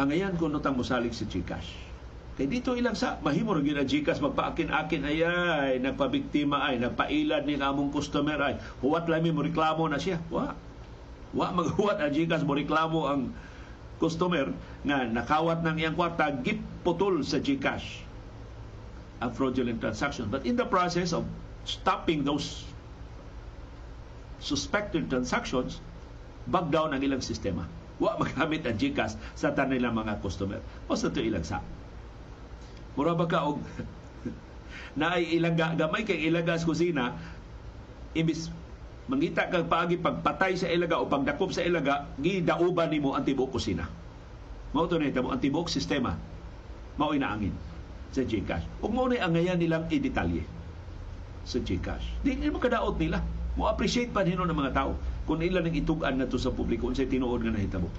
[0.00, 1.92] ang ayan kung nutang mosalig si GCash.
[2.40, 7.92] Kay dito ilang sa mahimo ra gyud Gcash magpaakin-akin ay nagpabiktima ay nagpailad ni among
[7.92, 10.16] customer ay huwat lami mo reklamo na siya.
[10.32, 10.56] Wa.
[11.36, 13.36] Wa maghuwat ang Gcash mo reklamo ang
[14.00, 14.50] customer
[14.82, 18.08] nga nakawat ng iyang kwarta gip putol sa Gcash
[19.20, 20.32] ang fraudulent transaction.
[20.32, 21.28] But in the process of
[21.68, 22.64] stopping those
[24.40, 25.76] suspected transactions,
[26.48, 27.68] bag down ang ilang sistema.
[28.00, 30.64] Wa magamit ang Gcash sa tanilang mga customer.
[30.88, 31.60] O sa ito ilang sa
[32.98, 33.62] Mura ba ka og
[34.98, 37.14] na ay ilaga gamay kay ilaga sa kusina
[38.12, 38.50] imbis
[39.10, 43.90] mangita kag paagi pagpatay sa ilaga o pagdakop sa ilaga gidauban nimo ang tibuok kusina.
[44.70, 46.14] Mao to nito ang tibuok sistema.
[46.94, 47.50] Mao inaangin
[48.14, 48.78] sa GCash.
[48.78, 50.46] Ug mao ni angayan nilang i-detalye
[51.42, 52.22] sa GCash.
[52.22, 53.18] Di mo kadaot nila.
[53.58, 54.94] Mo appreciate pa nino ng mga tao
[55.26, 56.86] kung ilan ang itug-an na to sa publiko.
[56.86, 57.90] Unsay tinuod nga nahitabo.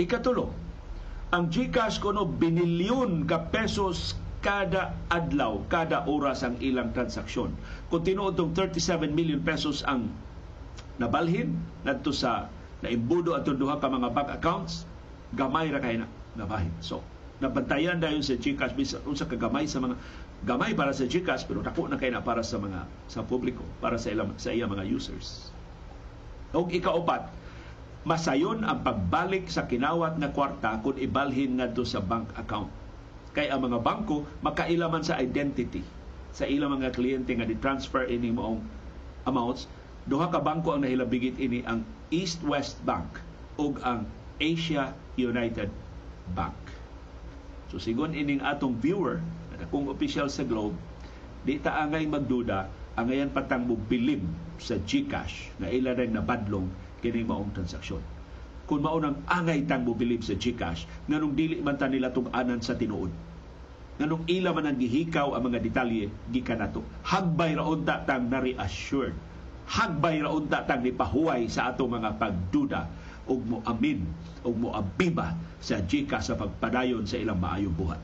[0.00, 0.56] Ikatulo
[1.36, 7.52] ang GCash kuno binilyon ka pesos kada adlaw, kada oras ang ilang transaksyon.
[7.88, 10.12] Kung tinuod 37 million pesos ang
[10.96, 12.48] nabalhin nadto sa
[12.80, 14.84] naimbudo at duha ka mga bank accounts,
[15.32, 16.06] gamay ra kay na
[16.36, 16.72] nabahin.
[16.84, 17.00] So,
[17.40, 19.96] nabantayan dayon sa GCash bisan unsa ka gamay sa mga
[20.44, 23.96] gamay para sa GCash pero dako na kay na para sa mga sa publiko, para
[23.96, 25.52] sa ilang sa iya mga users.
[26.56, 27.28] Og ikaupat,
[28.06, 32.70] masayon ang pagbalik sa kinawat nga kwarta kung ibalhin ngadto sa bank account.
[33.36, 35.84] Kay ang mga bangko makailaman sa identity
[36.32, 38.64] sa ilang mga kliyente nga di-transfer ini moong
[39.28, 39.68] amounts.
[40.08, 43.20] Duha ka bangko ang nahilabigit ini ang East West Bank
[43.60, 44.08] ug ang
[44.40, 45.68] Asia United
[46.32, 46.56] Bank.
[47.68, 49.20] So sigon ining atong viewer
[49.52, 50.76] na kung official sa Globe,
[51.44, 54.24] di ta angay magduda angayan patang mo bilib
[54.56, 56.72] sa GCash na ila rin nabadlong
[57.04, 58.15] kini maong transaksyon.
[58.66, 63.14] Kung maunang angay tang mobilib sa GCash, nganong dili man ta nila tug-anan sa tinuod.
[63.96, 66.82] Nganong ila man ang gihikaw ang mga detalye gikan nato.
[67.06, 69.14] Hagbay ra unta tang na-reassured.
[69.70, 72.90] Hagbay ra unta tang nipahuway sa ato mga pagduda
[73.26, 74.02] ug mo amin
[74.42, 78.02] ug mo abiba sa GCash sa pagpadayon sa ilang maayong buhat.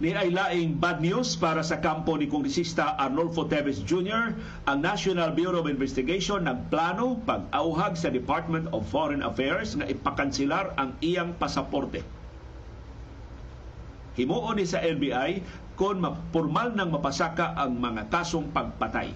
[0.00, 4.32] Ni ay laing bad news para sa kampo ni Kongresista Arnolfo Teves Jr.
[4.64, 10.96] Ang National Bureau of Investigation nagplano pag-auhag sa Department of Foreign Affairs na ipakansilar ang
[11.04, 12.00] iyang pasaporte.
[14.16, 15.44] himuon ni sa NBI
[15.76, 16.00] kung
[16.32, 19.12] formal nang mapasaka ang mga kasong pagpatay.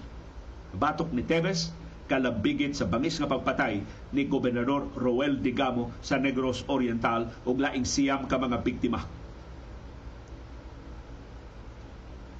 [0.73, 1.69] Batok ni Teves
[2.05, 3.81] kalabigit sa bangis nga pagpatay
[4.13, 9.24] ni Gobernador Roel Digamo sa Negros Oriental ug laing siyam ka mga biktima.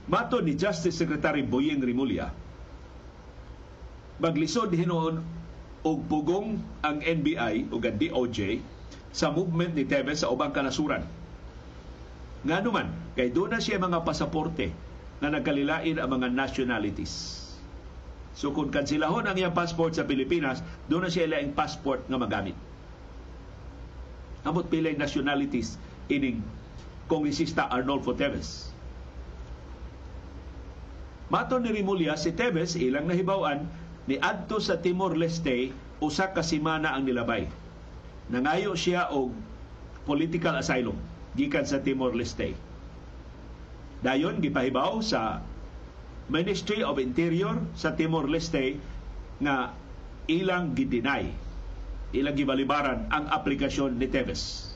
[0.06, 2.30] Mato ni Justice Secretary Boyeng Rimulya,
[4.22, 5.26] maglisod hinuon
[5.82, 8.62] og pugong ang NBI o ang DOJ
[9.10, 11.02] sa movement ni Tevez sa ubang kanasuran.
[12.46, 14.70] Nga naman, kay doon na siya mga pasaporte
[15.26, 17.42] na nagkalilain ang mga nationalities.
[18.38, 22.54] So kung kansilahon ang iyang passport sa Pilipinas, doon na siya ilaing passport nga magamit.
[24.46, 25.82] Amot pilay nationalities
[26.14, 26.46] ining
[27.10, 28.75] Kongresista Arnolfo Teves.
[31.30, 33.66] Mato ni Rimulya, si Teves ilang nahibawan
[34.06, 37.50] ni adto sa Timor Leste usa ka semana ang nilabay.
[38.30, 39.34] Nangayo siya og
[40.06, 40.98] political asylum
[41.34, 42.54] gikan sa Timor Leste.
[44.06, 45.42] Dayon gipahibaw sa
[46.30, 48.78] Ministry of Interior sa Timor Leste
[49.42, 49.74] nga
[50.30, 51.46] ilang gidinay
[52.16, 54.72] ilang gibalibaran ang aplikasyon ni Teves.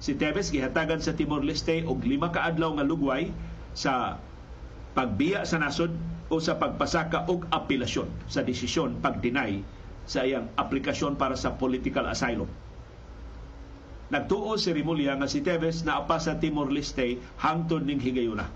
[0.00, 3.32] Si Teves gihatagan sa Timor Leste og lima ka adlaw nga lugway
[3.72, 4.20] sa
[4.94, 5.94] pagbiya sa nasod
[6.30, 9.62] o sa pagpasaka og apelasyon sa desisyon pag-deny
[10.06, 12.50] sa iyang aplikasyon para sa political asylum.
[14.10, 18.50] Nagtuo si Rimulya nga si Teves na apa sa Timor Leste hangtod ning higayuna.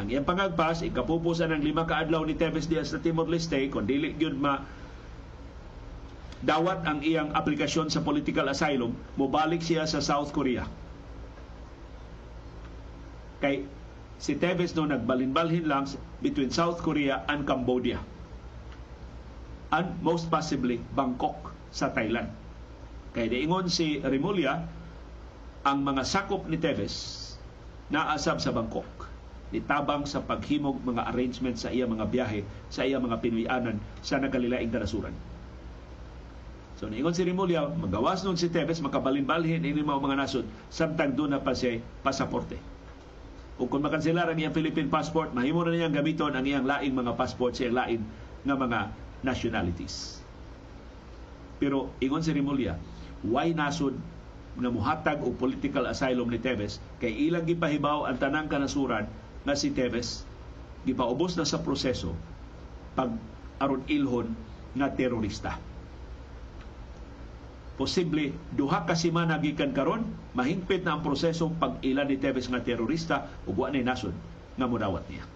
[0.00, 3.84] Ang iyang pangagpas, ikapupusan ng lima ka adlaw ni Teves diya sa Timor Leste, kung
[3.84, 4.64] dili gyud ma
[6.44, 10.64] dawat ang iyang aplikasyon sa political asylum, mobalik siya sa South Korea.
[13.44, 13.68] Kay
[14.18, 15.90] si Tevez no nagbalin-balhin lang
[16.22, 17.98] between South Korea and Cambodia.
[19.74, 22.30] And most possibly Bangkok sa Thailand.
[23.14, 24.62] Kay diingon si Rimulya,
[25.66, 27.22] ang mga sakop ni Tevez
[27.90, 28.86] naasab sa Bangkok
[29.54, 32.42] nitabang sa paghimog mga arrangements sa iya mga biyahe
[32.74, 35.14] sa iya mga pinuyanan sa nagkalilaing kanasuran.
[36.74, 40.42] So niingon si Rimulya, magawas nun si Tevez, makabalin-balhin ini mga nasod,
[40.74, 42.73] samtang doon na pa siya pasaporte
[43.54, 47.14] o kung makanselar ang iyang Philippine passport, mahimo na niyang gamiton ang iyang laing mga
[47.14, 48.02] passport sa lain
[48.42, 48.80] nga mga
[49.22, 50.18] nationalities.
[51.62, 52.74] Pero ingon si Rimulya,
[53.22, 53.94] why nasod
[54.58, 59.06] na muhatag o political asylum ni Teves kay ilang gipahibaw ang tanang kanasuran
[59.42, 60.22] nga si Teves
[60.86, 62.14] gipaubos na sa proseso
[62.94, 63.10] pag
[63.58, 64.30] aron ilhon
[64.78, 65.58] nga terorista
[67.74, 70.06] posible duha ka semana gikan karon
[70.38, 74.14] mahingpit na ang prosesong pag-ila ni Tevez nga terorista ug wa ni nasod
[74.54, 75.26] nga mudawat niya.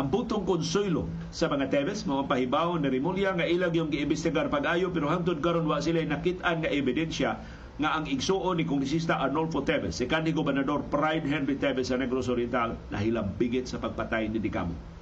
[0.00, 4.88] Ang butong konsuelo sa mga Tevez mga pahibaw ni Rimulya nga ilag yung giimbestigar pag-ayo
[4.88, 7.36] pero hangtod karon wa sila nakit-an nga ebidensya
[7.80, 12.28] nga ang igsuon ni Kongresista Arnolfo Tevez, si kanhi Gobernador Pride Henry Tevez sa Negros
[12.28, 14.99] Oriental, nahilambigit sa pagpatay ni Dicamo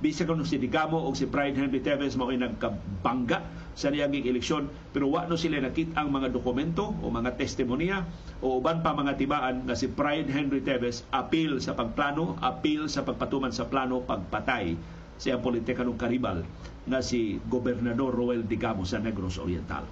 [0.00, 3.44] bisag kuno si Digamo o si Pride Henry Tevez mao nagkabangga
[3.76, 8.08] sa niyang eleksyon pero wa no sila nakit ang mga dokumento o mga testimonya
[8.40, 13.04] o uban pa mga tibaan nga si Pride Henry Tevez appeal sa pagplano, appeal sa
[13.04, 14.74] pagpatuman sa plano pagpatay
[15.20, 16.40] sa iyang politikanong karibal
[16.88, 19.84] na si Gobernador Roel Digamo sa Negros Oriental.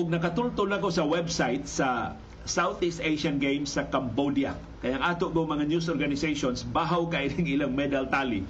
[0.00, 2.16] Og nakatultol ako sa website sa
[2.48, 4.56] Southeast Asian Games sa Cambodia.
[4.80, 8.40] Kaya ang ato go mga news organizations bahaw kay ning ilang medal tally.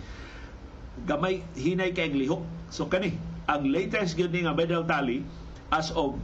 [1.10, 2.46] Gamay hinay kay lihok.
[2.70, 3.18] So kani
[3.50, 5.26] ang latest gyud nga medal tally
[5.74, 6.14] as of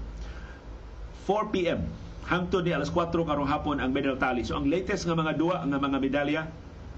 [1.26, 1.82] 4 PM
[2.30, 4.46] hangtod ni alas 4 karong hapon ang medal tally.
[4.46, 6.42] So ang latest nga mga duwa nga mga medalya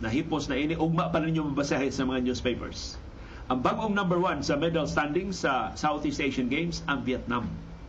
[0.04, 3.00] nahipos na ini ugma pa ninyo mabasahin sa mga newspapers.
[3.48, 7.48] Ang bagong number one sa medal standing sa Southeast Asian Games ang Vietnam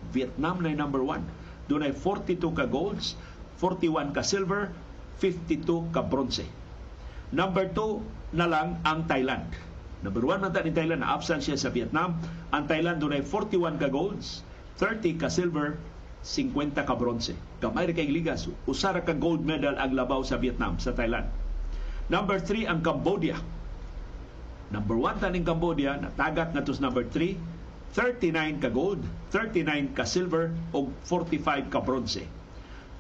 [0.10, 1.24] Vietnam na number one.
[1.70, 3.14] Doon ay 42 ka golds,
[3.62, 4.74] 41 ka silver,
[5.22, 6.48] 52 ka bronze.
[7.30, 9.46] Number 2 na lang ang Thailand.
[10.00, 12.18] Number 1 man ni Thailand na absent siya sa Vietnam.
[12.56, 14.42] Ang Thailand doon ay 41 ka golds,
[14.80, 15.76] 30 ka silver,
[16.24, 17.36] 50 ka bronze.
[17.60, 18.48] Kamay rin kay ligas.
[18.64, 21.28] Usara ka gold medal ang labaw sa Vietnam, sa Thailand.
[22.08, 23.38] Number 3 ang Cambodia.
[24.70, 27.36] Number 1 taning Cambodia, natagak na to number 3,
[27.98, 29.02] 39 ka gold,
[29.34, 32.22] 39 ka silver o 45 ka bronze.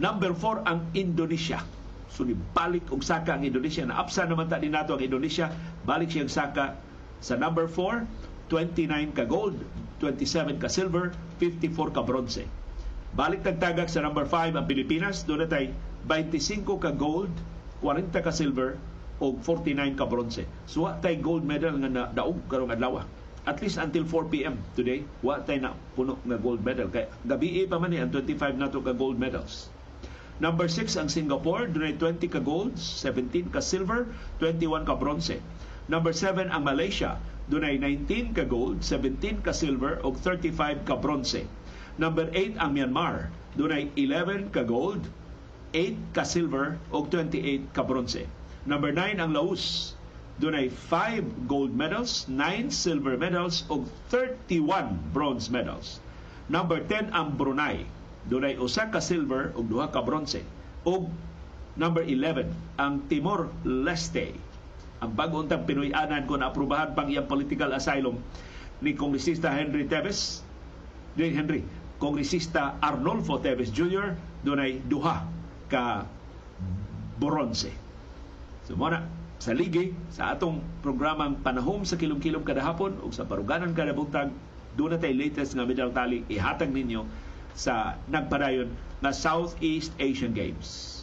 [0.01, 1.61] Number 4 ang Indonesia.
[2.09, 2.25] So
[2.57, 5.53] balik og saka ang Indonesia na apsa naman ta din nato ang Indonesia,
[5.85, 6.79] balik siyang saka
[7.21, 8.07] sa number 4,
[8.49, 9.59] 29 ka gold,
[10.01, 12.43] 27 ka silver, 54 ka bronze.
[13.13, 15.69] Balik tagtagak sa number 5 ang Pilipinas, doon natay
[16.07, 17.29] 25 ka gold,
[17.83, 18.79] 40 ka silver,
[19.19, 20.47] og 49 ka bronze.
[20.65, 23.03] So tay gold medal nga na daog karong adlaw.
[23.47, 24.59] At least until 4 p.m.
[24.75, 28.59] today, wa tay na puno nga gold medal kay gabi pa man ni ang 25
[28.59, 29.71] nato ka gold medals.
[30.39, 34.07] Number 6 ang Singapore, dunay 20 ka gold, 17 ka silver,
[34.39, 35.35] 21 ka bronze.
[35.91, 37.19] Number 7 ang Malaysia,
[37.51, 41.43] dunay 19 ka gold, 17 ka silver ug 35 ka bronze.
[41.99, 43.27] Number 8 ang Myanmar,
[43.59, 45.03] dunay 11 ka gold,
[45.75, 48.23] 8 ka silver ug 28 ka bronze.
[48.63, 49.98] Number 9 ang Laos,
[50.39, 55.99] dunay 5 gold medals, 9 silver medals ug 31 bronze medals.
[56.47, 57.83] Number 10 ang Brunei,
[58.25, 60.41] dunay usa ka silver ug duha ka bronze.
[60.87, 61.11] Ug
[61.75, 62.47] number 11
[62.79, 64.31] ang Timor Leste.
[64.99, 68.19] Ang bag-ong tang Pinoy-anan ko na pang iyang political asylum
[68.79, 70.43] ni Kongresista Henry Teves
[71.15, 71.61] Dwayne Henry
[71.99, 74.15] Kongresista Arnolfo Teves Jr.
[74.43, 75.27] dunay duha
[75.67, 76.07] ka
[77.19, 77.67] bronze.
[78.63, 79.03] So muna
[79.39, 84.35] sa ligi sa atong programang panahom sa kilom-kilom kada hapon ug sa paruganan kada buntag
[84.75, 87.07] doon na tay latest nga medal tali ihatag ninyo
[87.55, 88.67] sa nagpadayon
[88.99, 90.99] na Southeast Asian Games.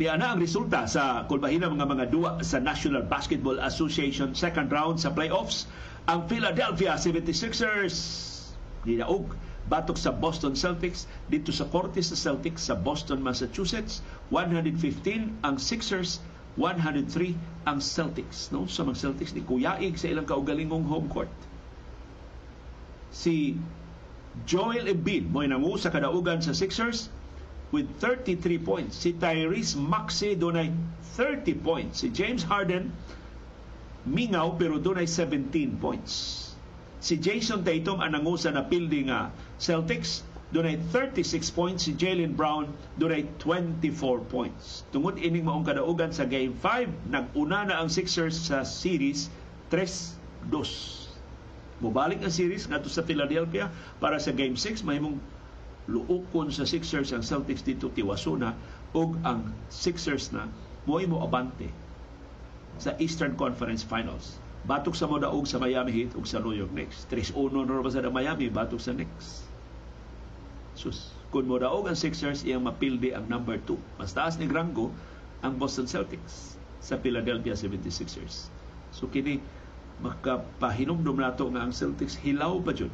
[0.00, 4.96] Niya na ang resulta sa kulbahina mga mga duwa sa National Basketball Association second round
[4.96, 5.68] sa playoffs.
[6.08, 8.29] Ang Philadelphia 76ers
[8.84, 9.36] nidaog
[9.70, 14.02] batok sa Boston Celtics dito sa korte sa Celtics sa Boston, Massachusetts.
[14.32, 16.18] 115 ang Sixers
[16.58, 17.36] 103
[17.70, 18.50] ang Celtics.
[18.50, 18.66] No?
[18.66, 21.30] Sa mga Celtics, ni Kuyaig sa ilang kaugalingong home court.
[23.14, 23.54] Si
[24.46, 27.10] Joel Embiid mo nangu sa kadaugan sa Sixers
[27.70, 28.98] with 33 points.
[28.98, 30.74] Si Tyrese Maxey dunay
[31.14, 32.02] 30 points.
[32.02, 32.90] Si James Harden
[34.06, 36.49] mingaw pero dunay 17 points.
[37.00, 40.20] Si Jason Tatum ang nangusa na pildi nga Celtics.
[40.50, 41.86] Dunay 36 points.
[41.88, 42.68] Si Jalen Brown
[43.00, 44.84] dunay 24 points.
[44.92, 49.32] Tungod ining maong kadaugan sa game 5 naguna na ang Sixers sa series
[49.72, 51.08] 3-2
[51.80, 53.72] mubalik ang series ngadto sa Philadelphia.
[53.96, 55.16] Para sa game 6 mahimong
[55.88, 58.52] luukon sa Sixers ang Celtics dito tiwasuna
[58.92, 60.52] ug ang Sixers na
[60.84, 61.72] mo'y mo abante
[62.76, 67.08] sa Eastern Conference Finals batok sa modaog sa Miami Heat ug sa New York Knicks
[67.08, 69.50] 3-1 na sa Miami batok sa Knicks
[70.80, 74.00] Sus, kung mo daog ang Sixers, iyang mapildi ang number 2.
[74.00, 74.88] Mas taas ni Grango
[75.44, 78.48] ang Boston Celtics sa Philadelphia 76ers.
[78.88, 79.44] So kini
[80.00, 82.88] makapahinumdum nato nga ang Celtics hilaw pa jud.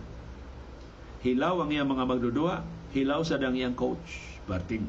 [1.23, 4.35] Hilaw ang iyang mga magdudua, hilaw sa dang iyang coach.
[4.51, 4.83] Parting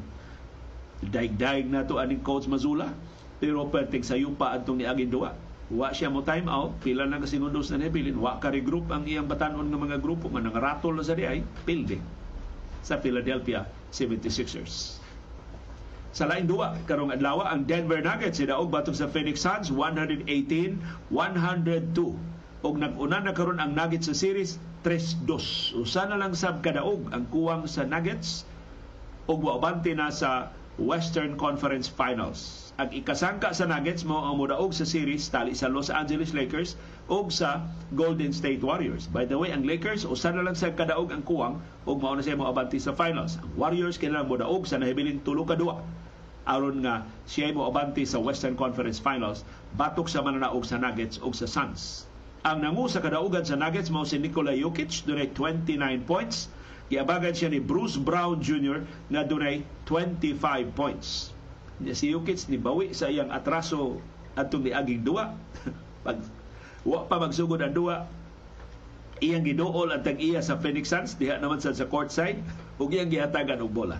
[0.98, 2.90] daig-daig na to aning coach Mazula,
[3.38, 5.38] pero perting sayo pa adtong niaging duwa.
[5.68, 9.28] Wa siya mo time out, pila na kasingundos na nebilin, wa ka regroup ang iyang
[9.28, 12.00] batanon ng mga grupo nga nangaratol na sa di ay, pildi
[12.80, 14.96] sa Philadelphia 76ers.
[16.16, 21.12] Sa lain duwa, karong adlaw ang Denver Nuggets sidaog batok sa Phoenix Suns 118-102.
[22.64, 25.78] Og nag-una na karon ang Nuggets sa series 3-2.
[25.84, 28.48] Usa na lang sab kadaog ang kuwang sa Nuggets
[29.28, 30.48] og waabante na sa
[30.78, 32.70] Western Conference Finals.
[32.78, 36.78] Ang ikasangka sa Nuggets mo ang mudaog sa series tali sa Los Angeles Lakers
[37.10, 37.66] og sa
[37.98, 39.10] Golden State Warriors.
[39.10, 42.22] By the way, ang Lakers usa na lang sa kadaog ang kuwang ug mao na
[42.22, 43.42] siya mo abanti sa finals.
[43.42, 45.82] Ang Warriors kailangan mo daog sa nahibilin tulo ka duwa
[46.48, 49.44] aron nga siya mo abanti sa Western Conference Finals
[49.76, 52.08] batok sa mananaog sa Nuggets ug sa Suns.
[52.46, 56.48] Ang nangu sa kadaugan sa Nuggets mao si Nikola Jokic dunay 29 points.
[56.88, 58.80] Giabagan siya ni Bruce Brown Jr.
[59.12, 60.40] na dunay 25
[60.72, 61.36] points.
[61.92, 64.00] Si Jokic ni bawi sa iyang atraso
[64.34, 65.36] atong niaging duwa.
[66.02, 66.18] Pag
[66.88, 68.08] Wa pa magsugod ang duwa.
[69.18, 72.38] Iyang giduol ang tag-iya sa Phoenix Suns diha naman sa, sa court side
[72.78, 73.98] ug iyang gihatagan og bola.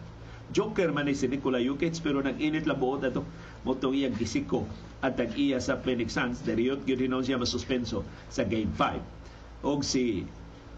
[0.55, 3.27] Joker man ni si Nikola Jokic pero nag-init lang buot ato
[3.67, 4.65] motong iyang gisiko
[5.03, 6.41] ang tag-iya sa Phoenix Suns.
[6.47, 9.67] Deriyot gyud siya masuspenso sa Game 5.
[9.67, 10.23] Og si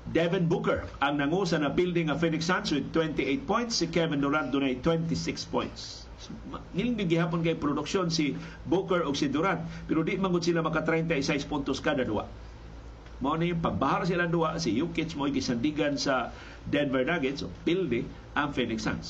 [0.08, 3.76] Devin Booker ang nangusa na building ng Phoenix Suns with 28 points.
[3.76, 5.12] Si Kevin Durant dunay 26
[5.52, 6.08] points.
[6.20, 6.36] So,
[6.76, 8.36] gihapon kay produksyon si
[8.68, 12.28] Booker o si Durant pero di mangud sila maka 36 puntos kada duwa.
[13.20, 16.32] Mao ni pagbahar sila duwa si Jokic mo gisandigan sa
[16.64, 19.08] Denver Nuggets o pilde ang Phoenix Suns.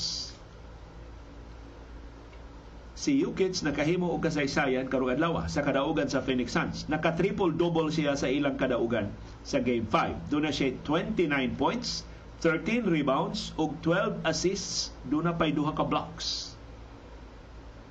[2.99, 6.91] Si Jokic nakahimo og kasaysayan karong adlaw sa kadaugan sa Phoenix Suns.
[6.91, 9.09] Naka-triple double siya sa ilang kadaugan
[9.47, 10.32] sa Game 5.
[10.32, 12.05] Doon na siya 29 points,
[12.45, 16.51] 13 rebounds ug 12 assists, doon na pay duha ka blocks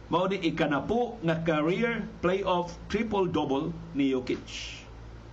[0.10, 4.42] mao ni ikanapo nga career playoff triple-double ni Jokic.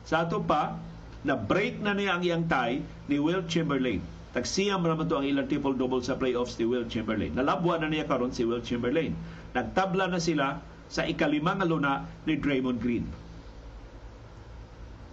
[0.05, 0.77] Sa ato pa,
[1.25, 4.05] na break na niya ang iyang tie ni Will Chamberlain.
[4.37, 7.33] Tagsiyam naman to ang ilang triple-double sa playoffs ni Will Chamberlain.
[7.33, 9.17] Nalabwa na niya karon si Will Chamberlain.
[9.57, 10.61] Nagtabla na sila
[10.93, 13.09] sa ikalimang luna ni Draymond Green.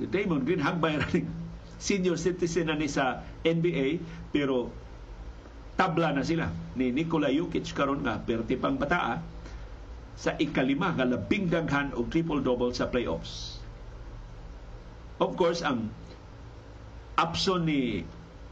[0.03, 1.07] Si Draymond Green hagbay na
[1.79, 4.03] senior citizen na ni sa NBA
[4.35, 4.67] pero
[5.79, 9.23] tabla na sila ni Nikola Jokic karon nga perti pang bataa
[10.19, 13.63] sa ikalima nga labing daghan og triple-double sa playoffs.
[15.23, 15.87] Of course, ang
[17.15, 18.03] option ni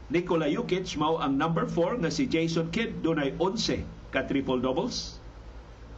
[0.08, 5.20] Nikola Jokic mao ang number 4 nga si Jason Kidd dunay 11 ka triple doubles.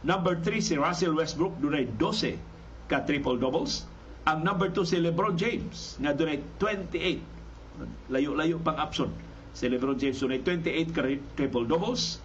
[0.03, 2.43] Number 3 si Russell Westbrook dunay 12
[2.91, 3.87] ka triple doubles.
[4.25, 8.09] Ang number 2 si LeBron James nga dunay 28.
[8.09, 9.13] Layo-layo pang option.
[9.53, 11.05] Si LeBron James dunay 28 ka
[11.37, 12.17] triple doubles.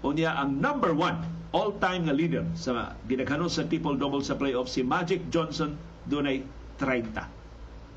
[0.00, 4.80] Unya ang number 1 all-time nga leader sa ginaghanon sa triple double sa playoffs si
[4.80, 5.76] Magic Johnson
[6.08, 6.40] dunay
[6.80, 7.42] 30.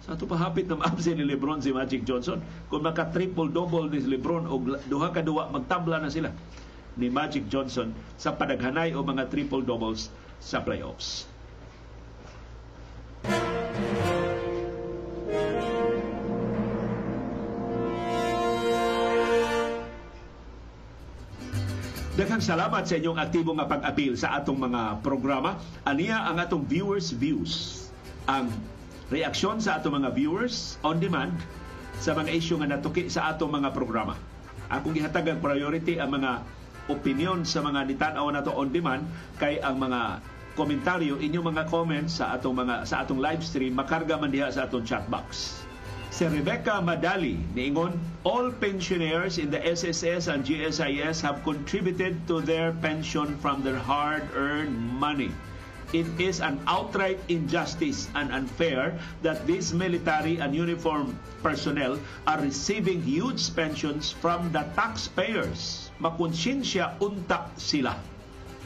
[0.06, 2.38] Sa ato pahapit na maabse ni Lebron si Magic Johnson.
[2.70, 6.30] Kung maka triple-double ni Lebron o duha ka duwa, magtabla na sila
[6.99, 7.89] ni Magic Johnson
[8.20, 11.26] sa padaghanay o mga triple-doubles sa playoffs.
[22.16, 25.60] Daghang salamat sa inyong aktibo nga pag-apil sa atong mga programa.
[25.84, 27.86] Aniya ang atong viewers views.
[28.32, 28.56] Ang
[29.12, 31.36] reaksyon sa ato mga viewers on demand
[32.00, 34.16] sa mga issue nga natuki sa ato mga programa.
[34.72, 36.40] Akong gihatag ang priority ang mga
[36.88, 39.04] opinion sa mga nitan-aw nato on demand
[39.36, 40.24] kay ang mga
[40.56, 44.66] komentaryo inyong mga comments sa atong mga sa atong live stream makarga man diha sa
[44.66, 45.60] atong chat box.
[46.16, 52.72] Si Rebecca Madali niingon, all pensioners in the SSS and GSIS have contributed to their
[52.80, 55.36] pension from their hard-earned money
[55.93, 63.01] it is an outright injustice and unfair that these military and uniform personnel are receiving
[63.01, 65.91] huge pensions from the taxpayers.
[66.01, 67.95] Makonsensya unta sila.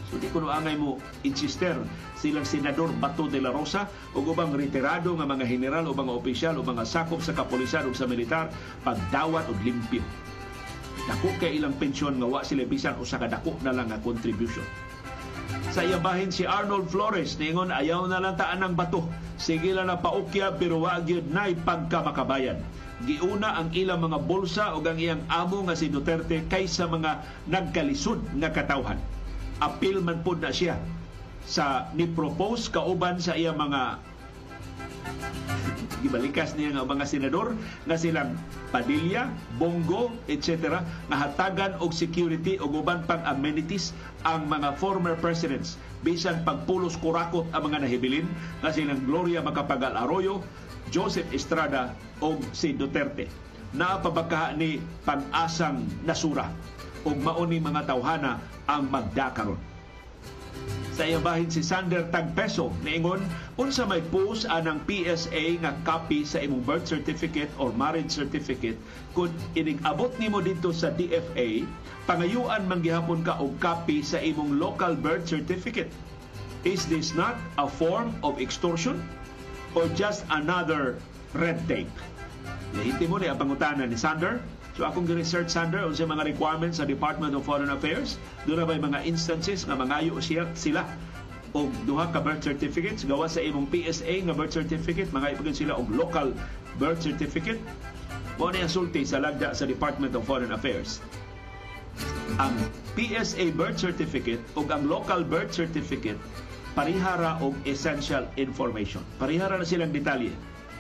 [0.10, 1.78] So di ko angay mo insister
[2.18, 3.86] silang Senador Bato de la Rosa
[4.18, 7.94] o ubang retirado nga mga general o mga opisyal o mga sakop sa kapulisan o
[7.94, 8.50] sa militar
[8.82, 10.02] pagdawat o limpyo.
[11.06, 14.66] Dako kay ilang pensyon nga wa sila bisan o sa kadako na lang nga contribution.
[15.70, 19.06] Sa iyabahin si Arnold Flores ningon ayaw na lang taan ng bato.
[19.38, 22.58] Sige lang na paukya pero wa gyud nay pagkamakabayan.
[23.06, 28.20] Giuna ang ilang mga bulsa ug ang iyang amo nga si Duterte kaysa mga nagkalisod
[28.42, 28.98] nga katawhan
[29.60, 30.80] apil man pud na siya
[31.44, 34.00] sa ni propose kauban sa iyang mga
[36.00, 37.52] gibalikas niya nga mga senador
[37.84, 38.40] nga silang
[38.70, 40.80] Padilla, Bongo, etc.
[41.10, 43.92] nga hatagan og security o uban pang amenities
[44.24, 48.28] ang mga former presidents bisan pagpulos kurakot ang mga nahibilin
[48.64, 50.40] nga silang Gloria Macapagal Arroyo,
[50.94, 51.92] Joseph Estrada
[52.24, 53.28] o si Duterte.
[53.76, 56.50] Naapabaka ni pag-asang nasura
[57.06, 59.60] ug mauni mga tawhana ang magdakaron.
[61.00, 63.24] Sa iyabahin si Sander Tagpeso niingon
[63.56, 68.76] unsa may post anang PSA nga copy sa imong birth certificate or marriage certificate
[69.16, 71.64] kung inig-abot nimo dito sa DFA
[72.04, 75.88] pangayuan man gihapon ka og copy sa imong local birth certificate?
[76.68, 79.00] Is this not a form of extortion
[79.80, 81.00] or just another
[81.32, 81.88] red tape?
[82.76, 84.44] Nahitimo ni ang pangutana ni Sander
[84.80, 88.16] So akong gi-research Sander sa mga requirements sa Department of Foreign Affairs,
[88.48, 90.88] doon na mga instances nga mangayo siya, sila?
[91.52, 93.04] Og duha ka birth certificates?
[93.04, 96.32] Gawa sa imong PSA nga birth certificate mga ipagin sila og local
[96.80, 97.60] birth certificate?
[98.40, 101.04] Mo ni sulti sa lagda sa Department of Foreign Affairs.
[102.40, 102.56] Ang
[102.96, 106.16] PSA birth certificate ug ang local birth certificate
[106.72, 109.04] parihara og essential information.
[109.20, 110.32] Parihara na silang detalye.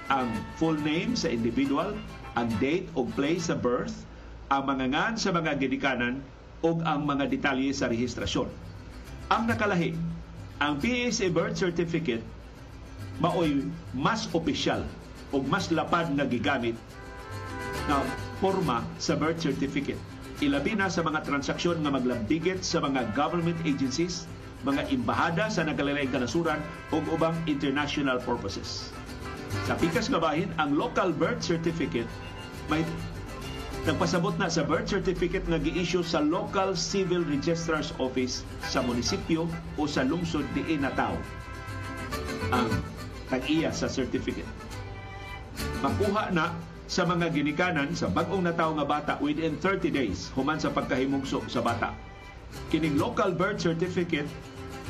[0.07, 1.91] Ang full name sa individual
[2.39, 4.07] ang date o place sa birth,
[4.47, 6.23] ang mga ngan sa mga ginikanan
[6.63, 8.47] o ang mga detalye sa rehistrasyon.
[9.27, 9.91] Ang nakalahi,
[10.63, 12.23] ang PSA birth certificate
[13.19, 14.87] maoy mas opisyal
[15.35, 16.73] o mas lapad na gigamit
[17.91, 17.99] na
[18.39, 19.99] forma sa birth certificate.
[20.39, 24.23] Ilabi na sa mga transaksyon nga maglambigit sa mga government agencies,
[24.63, 26.63] mga imbahada sa nagkalalayang kanasuran
[26.95, 28.95] o ubang international purposes.
[29.67, 32.07] Sa pikas kabahin, ang local birth certificate
[32.69, 32.85] may
[33.89, 39.89] nagpasabot na sa birth certificate nga gi-issue sa local civil registrar's office sa munisipyo o
[39.89, 41.17] sa lungsod diin na tao
[42.53, 42.69] ang
[43.29, 44.47] tag-iya sa certificate.
[45.81, 46.53] Makuha na
[46.89, 51.61] sa mga ginikanan sa bag-ong nataw nga bata within 30 days human sa pagkahimugso sa
[51.61, 51.93] bata.
[52.73, 54.25] Kining local birth certificate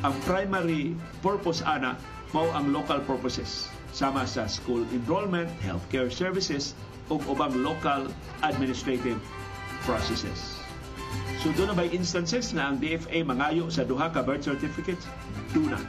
[0.08, 2.00] ang primary purpose ana
[2.32, 6.72] mao ang local purposes sama sa school enrollment, healthcare services
[7.10, 8.08] ug ubang local
[8.46, 9.18] administrative
[9.84, 10.62] processes.
[11.42, 15.08] So doon na ba instances na ang DFA mangayo sa duha ka birth certificates?
[15.56, 15.80] Duna.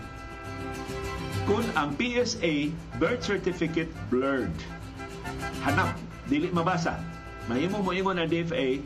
[1.44, 2.70] Kung ang PSA
[3.02, 4.54] birth certificate blurred,
[5.66, 5.98] hanap,
[6.30, 7.02] dili mabasa,
[7.50, 8.78] mahimo mo ingon ang DFA,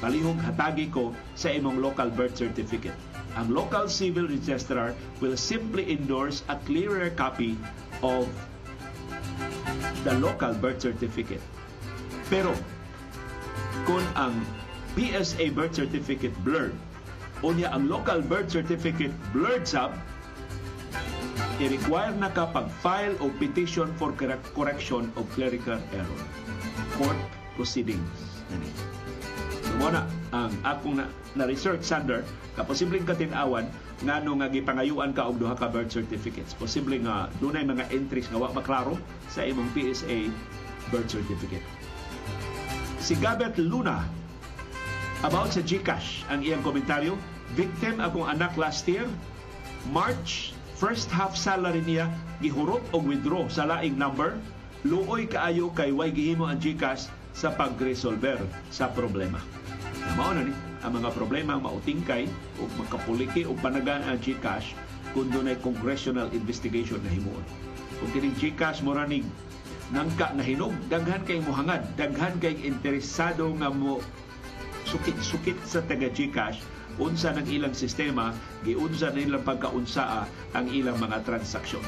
[0.00, 2.96] palihog hatagi ko sa imong local birth certificate.
[3.36, 7.54] Ang local civil registrar will simply endorse a clearer copy
[8.00, 8.24] of
[10.02, 11.44] the local birth certificate.
[12.30, 12.54] Pero
[13.84, 14.38] kung ang
[14.94, 16.78] PSA birth certificate blurred,
[17.42, 19.98] unya ang local birth certificate blurred sab,
[21.60, 24.14] i-require na ka pag-file o petition for
[24.56, 26.22] correction of clerical error.
[26.96, 27.18] Court
[27.58, 28.08] proceedings.
[29.66, 32.22] So, muna, ang akong na, na research Sander,
[32.54, 33.68] ka posibleng katinawan
[34.00, 36.56] ngano nga gipangayuan ka og duha ka birth certificates.
[36.56, 38.96] Posible nga dunay mga entries nga wa maklaro
[39.28, 40.32] sa imong PSA
[40.88, 41.79] birth certificate.
[43.00, 44.04] Si Gabet Luna
[45.24, 47.16] about sa GCash ang iyang komentaryo.
[47.56, 49.08] Victim akong anak last year,
[49.90, 52.06] March, first half salary niya
[52.38, 54.36] gihurot og withdraw sa laing number.
[54.86, 59.40] Luoy kaayo kay way gihimo ang GCash sa pagresolver sa problema.
[60.14, 62.24] Mao na ni ang mga problema mautingkay
[62.60, 64.72] o makapuliki o panagan ang GCash
[65.12, 67.44] kung doon ay congressional investigation na himuon.
[68.00, 69.26] Kung kining GCash mo ranig
[69.90, 73.98] nangka na hinog, daghan kay muhangad, daghan kay interesado nga mo
[74.86, 76.62] sukit-sukit sa taga GCash
[77.00, 78.34] unsa ng ilang sistema,
[78.66, 81.84] giunsa na ilang pagkaunsaa ang ilang mga transaksyon.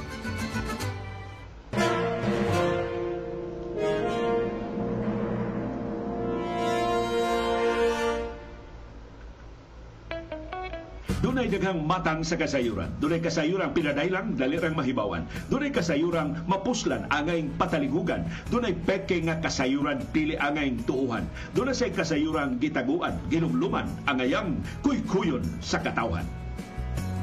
[11.63, 12.91] Daghang matang sa kasayuran.
[12.99, 15.31] Dunay kasayuran pinadailang dalirang mahibawan.
[15.47, 18.27] Dunay kasayuran mapuslan angay pataligugan.
[18.51, 21.23] Dunay peke nga kasayuran pili angay tuuhan.
[21.55, 26.27] Dunay say kasayuran gitaguan, ginumluman, angayang kuykuyon sa katawan.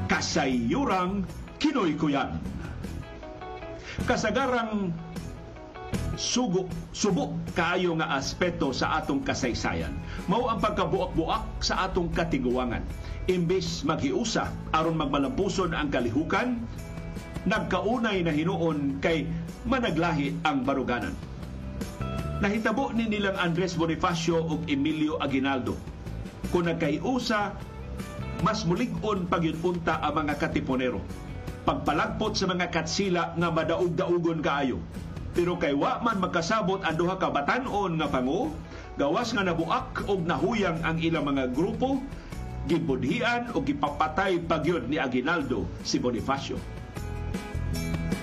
[0.08, 1.28] Kasayuran
[1.60, 2.40] kinoy-kuyan.
[4.08, 4.96] Kasagarang
[6.16, 9.92] sugo, subo kaayo nga aspeto sa atong kasaysayan.
[10.32, 12.88] Mao ang pagkabuak-buak sa atong katiguangan
[13.30, 16.58] imbis maghiusa aron magmalampuson ang kalihukan,
[17.46, 19.30] nagkaunay na hinuon kay
[19.70, 21.14] managlahi ang baruganan.
[22.42, 25.78] Nahitabo ni nilang Andres Bonifacio ug Emilio Aguinaldo.
[26.50, 27.54] Kung nagkaiusa,
[28.42, 31.04] mas mulig-on pagyunpunta ang mga katiponero.
[31.68, 34.80] Pagpalagpot sa mga katsila nga madaog-daugon kaayo.
[35.36, 38.50] Pero kay wa man magkasabot ang duha ka batan-on nga pangu,
[38.96, 42.02] gawas nga nabuak og nahuyang ang ilang mga grupo,
[42.70, 46.62] gibudhian o gipapatay pagyod ni Aguinaldo si Bonifacio.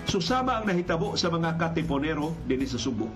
[0.06, 3.10] Susama ang nahitabo sa mga katiponero din sa Subo.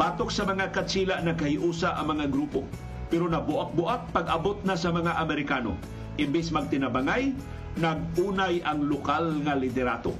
[0.00, 2.64] Batok sa mga katsila nagkahiusa ang mga grupo
[3.12, 5.76] pero nabuak-buak pag-abot na sa mga Amerikano.
[6.16, 7.36] Imbis magtinabangay,
[7.76, 10.16] nagunay ang lokal nga liderato.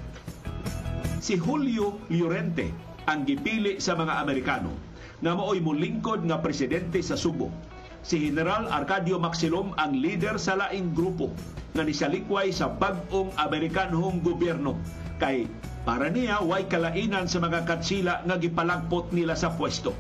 [1.24, 2.68] Si Julio Llorente
[3.08, 4.76] ang gipili sa mga Amerikano
[5.24, 7.71] nga maoy mulingkod nga presidente sa Subo
[8.02, 11.30] si General Arcadio Maxilom ang leader sa laing grupo
[11.72, 14.76] nga nisalikway sa bag-ong Amerikanhong gobyerno.
[15.22, 15.46] Kay
[15.86, 19.94] para niya way kalainan sa mga katsila nga gipalagpot nila sa pwesto.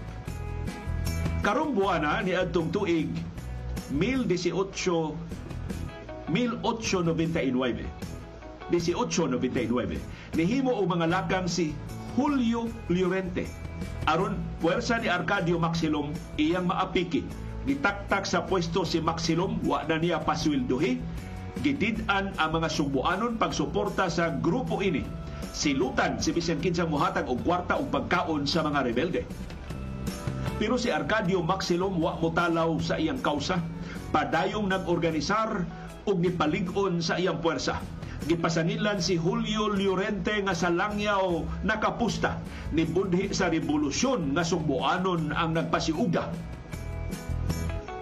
[1.42, 3.10] Karong buwana ni adtong tuig
[3.90, 5.14] 1800
[6.30, 7.86] 1899
[8.70, 11.74] 1899 nihimo og mga lakang si
[12.14, 13.46] Julio Llorente.
[14.06, 17.26] Aron puwersa ni Arcadio Maxilom iyang maapiki
[17.62, 20.98] gitaktak sa pwesto si Maxilom wa na niya pasweldohi.
[21.62, 25.04] Gidid-an ang mga subuanon pagsuporta sa grupo ini.
[25.52, 29.22] Silutan si bisan kinsang muhatag og kwarta og pagkaon sa mga rebelde.
[30.56, 33.60] Pero si Arcadio Maxilom wa motalaw sa iyang kausa.
[34.10, 35.62] Padayong nag-organisar
[36.08, 37.78] og nipalig-on sa iyang puwersa.
[38.26, 42.38] Gipasangilan si Julio Llorente nga sa langyaw nakapusta.
[42.72, 46.30] Ni budhi sa revolusyon nga sumbuanon ang nagpasiuga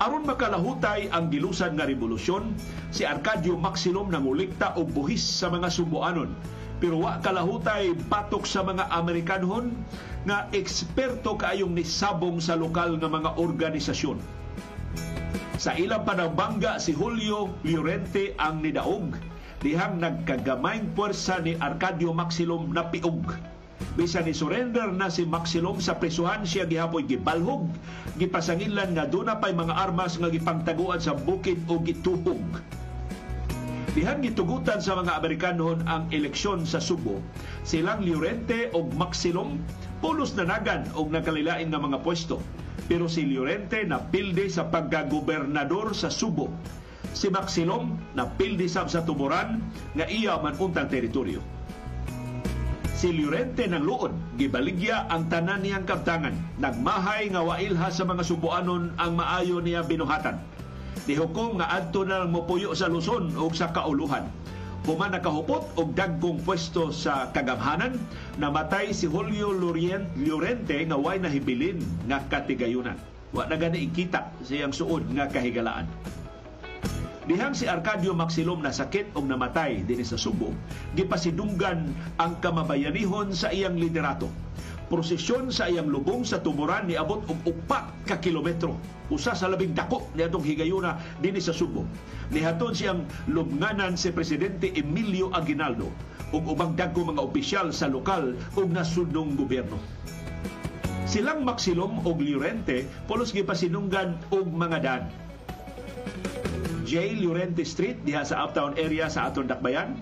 [0.01, 2.57] Aron makalahutay ang gilusan nga revolusyon,
[2.89, 6.33] si Arcadio Maximum nangulikta og buhis sa mga sumuanon.
[6.81, 9.77] Pero wa kalahutay batok sa mga Amerikanhon
[10.25, 14.17] nga eksperto kaayong nisabong sa lokal nga mga organisasyon.
[15.61, 19.13] Sa ilang panabangga si Julio Llorente ang nidaog
[19.61, 23.37] dihang nagkagamay puwersa ni Arcadio Maximum na piog
[23.99, 27.67] bisan ni surrender na si Maxilom sa prisuhan siya gihapoy gibalhog
[28.17, 32.45] gipasangilan nga duna pay mga armas nga gipangtaguan sa bukid o gituhog
[33.91, 37.19] Dihan gitugutan sa mga Amerikanon ang eleksyon sa Subo,
[37.67, 39.59] silang Llorente o Maxilom
[39.99, 42.39] pulos na nagan og nakalilain nga mga pwesto.
[42.87, 46.55] Pero si Llorente napilde sa pagkagobernador sa Subo.
[47.11, 49.59] Si Maxilom napilde sab sa Tumoran
[49.99, 51.60] nga iya man untang teritoryo.
[53.01, 56.37] Si Llorente ng luod, gibaligya ang tanan niyang kabtangan.
[56.61, 60.37] Nagmahay nga wailha sa mga subuanon ang maayo niya binuhatan
[61.09, 64.29] Nihukom nga adto na mopuyo sa Luzon o sa kauluhan.
[64.85, 67.97] Human nakahupot og dagkong pwesto sa kagamhanan,
[68.37, 73.01] namatay si Julio Llorente nga way nahibilin nga katigayunan.
[73.33, 75.89] Wa na gani ikita suod nga kahigalaan.
[77.31, 80.51] Dihang si Arcadio Maxilom na sakit og namatay dinhi sa Subo,
[80.99, 84.27] gipasidunggan ang kamabayanihon sa iyang liderato.
[84.91, 88.75] Prosesyon sa iyang lubong sa tumuran ni abot og upat ka kilometro.
[89.15, 91.87] Usa sa labing dako ni atong higayuna dinhi sa Subo.
[92.35, 95.87] Nihaton siyang lubnganan si presidente Emilio Aguinaldo
[96.35, 99.79] ug ubang dagko mga opisyal sa lokal ug nasudnong gobyerno.
[101.07, 105.30] Silang Maxilom og Llorente pulos gipasinunggan og mga daan
[106.91, 107.23] J.
[107.23, 109.95] Llorente Street diha sa uptown area sa aton dakbayan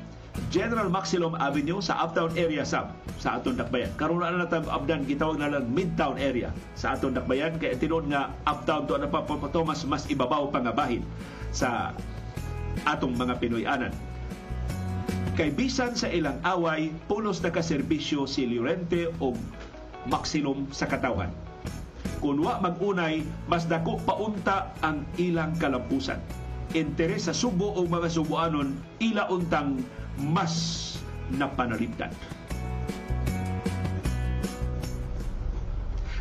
[0.48, 3.92] General Maximum Avenue sa uptown area sa sa aton dakbayan.
[4.00, 8.32] Karon na natang abdan gitawag na lang midtown area sa aton dakbayan kay tinud nga
[8.48, 9.20] uptown to na pa
[9.60, 11.04] mas mas ibabaw pa nga bahin
[11.52, 11.92] sa
[12.88, 13.92] atong mga Pinoy-anan.
[15.36, 19.36] Kay bisan sa ilang away, pulos na kaserbisyo si Llorente o
[20.08, 21.28] Maximum sa katawan.
[22.24, 26.47] Kung wa magunay, mas dako paunta ang ilang kalampusan.
[26.76, 29.80] Interes sa subo o mga subuanon, ila untang
[30.20, 30.96] mas
[31.32, 32.12] napanalipdan.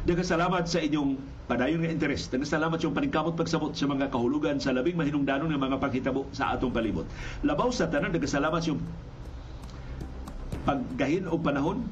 [0.07, 1.19] Daga salamat sa inyong
[1.51, 2.31] padayon nga interes.
[2.31, 6.55] Daga salamat yung paningkamot pagsabot sa mga kahulugan sa labing mahinungdanon nga mga paghitabo sa
[6.55, 7.03] atong palibot.
[7.43, 8.79] Labaw sa tanan, daga salamat yung
[10.63, 11.83] paggahin o panahon,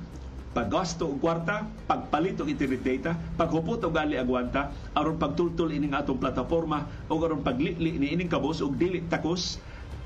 [0.55, 6.17] paggasto og kwarta, pagpalit og internet data, paghupot og gali agwanta, aron pagtultol ining atong
[6.23, 9.59] plataporma o aron paglitli ni ining kabos og dili takos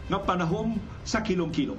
[0.10, 1.78] nga panahom sa kilong-kilong.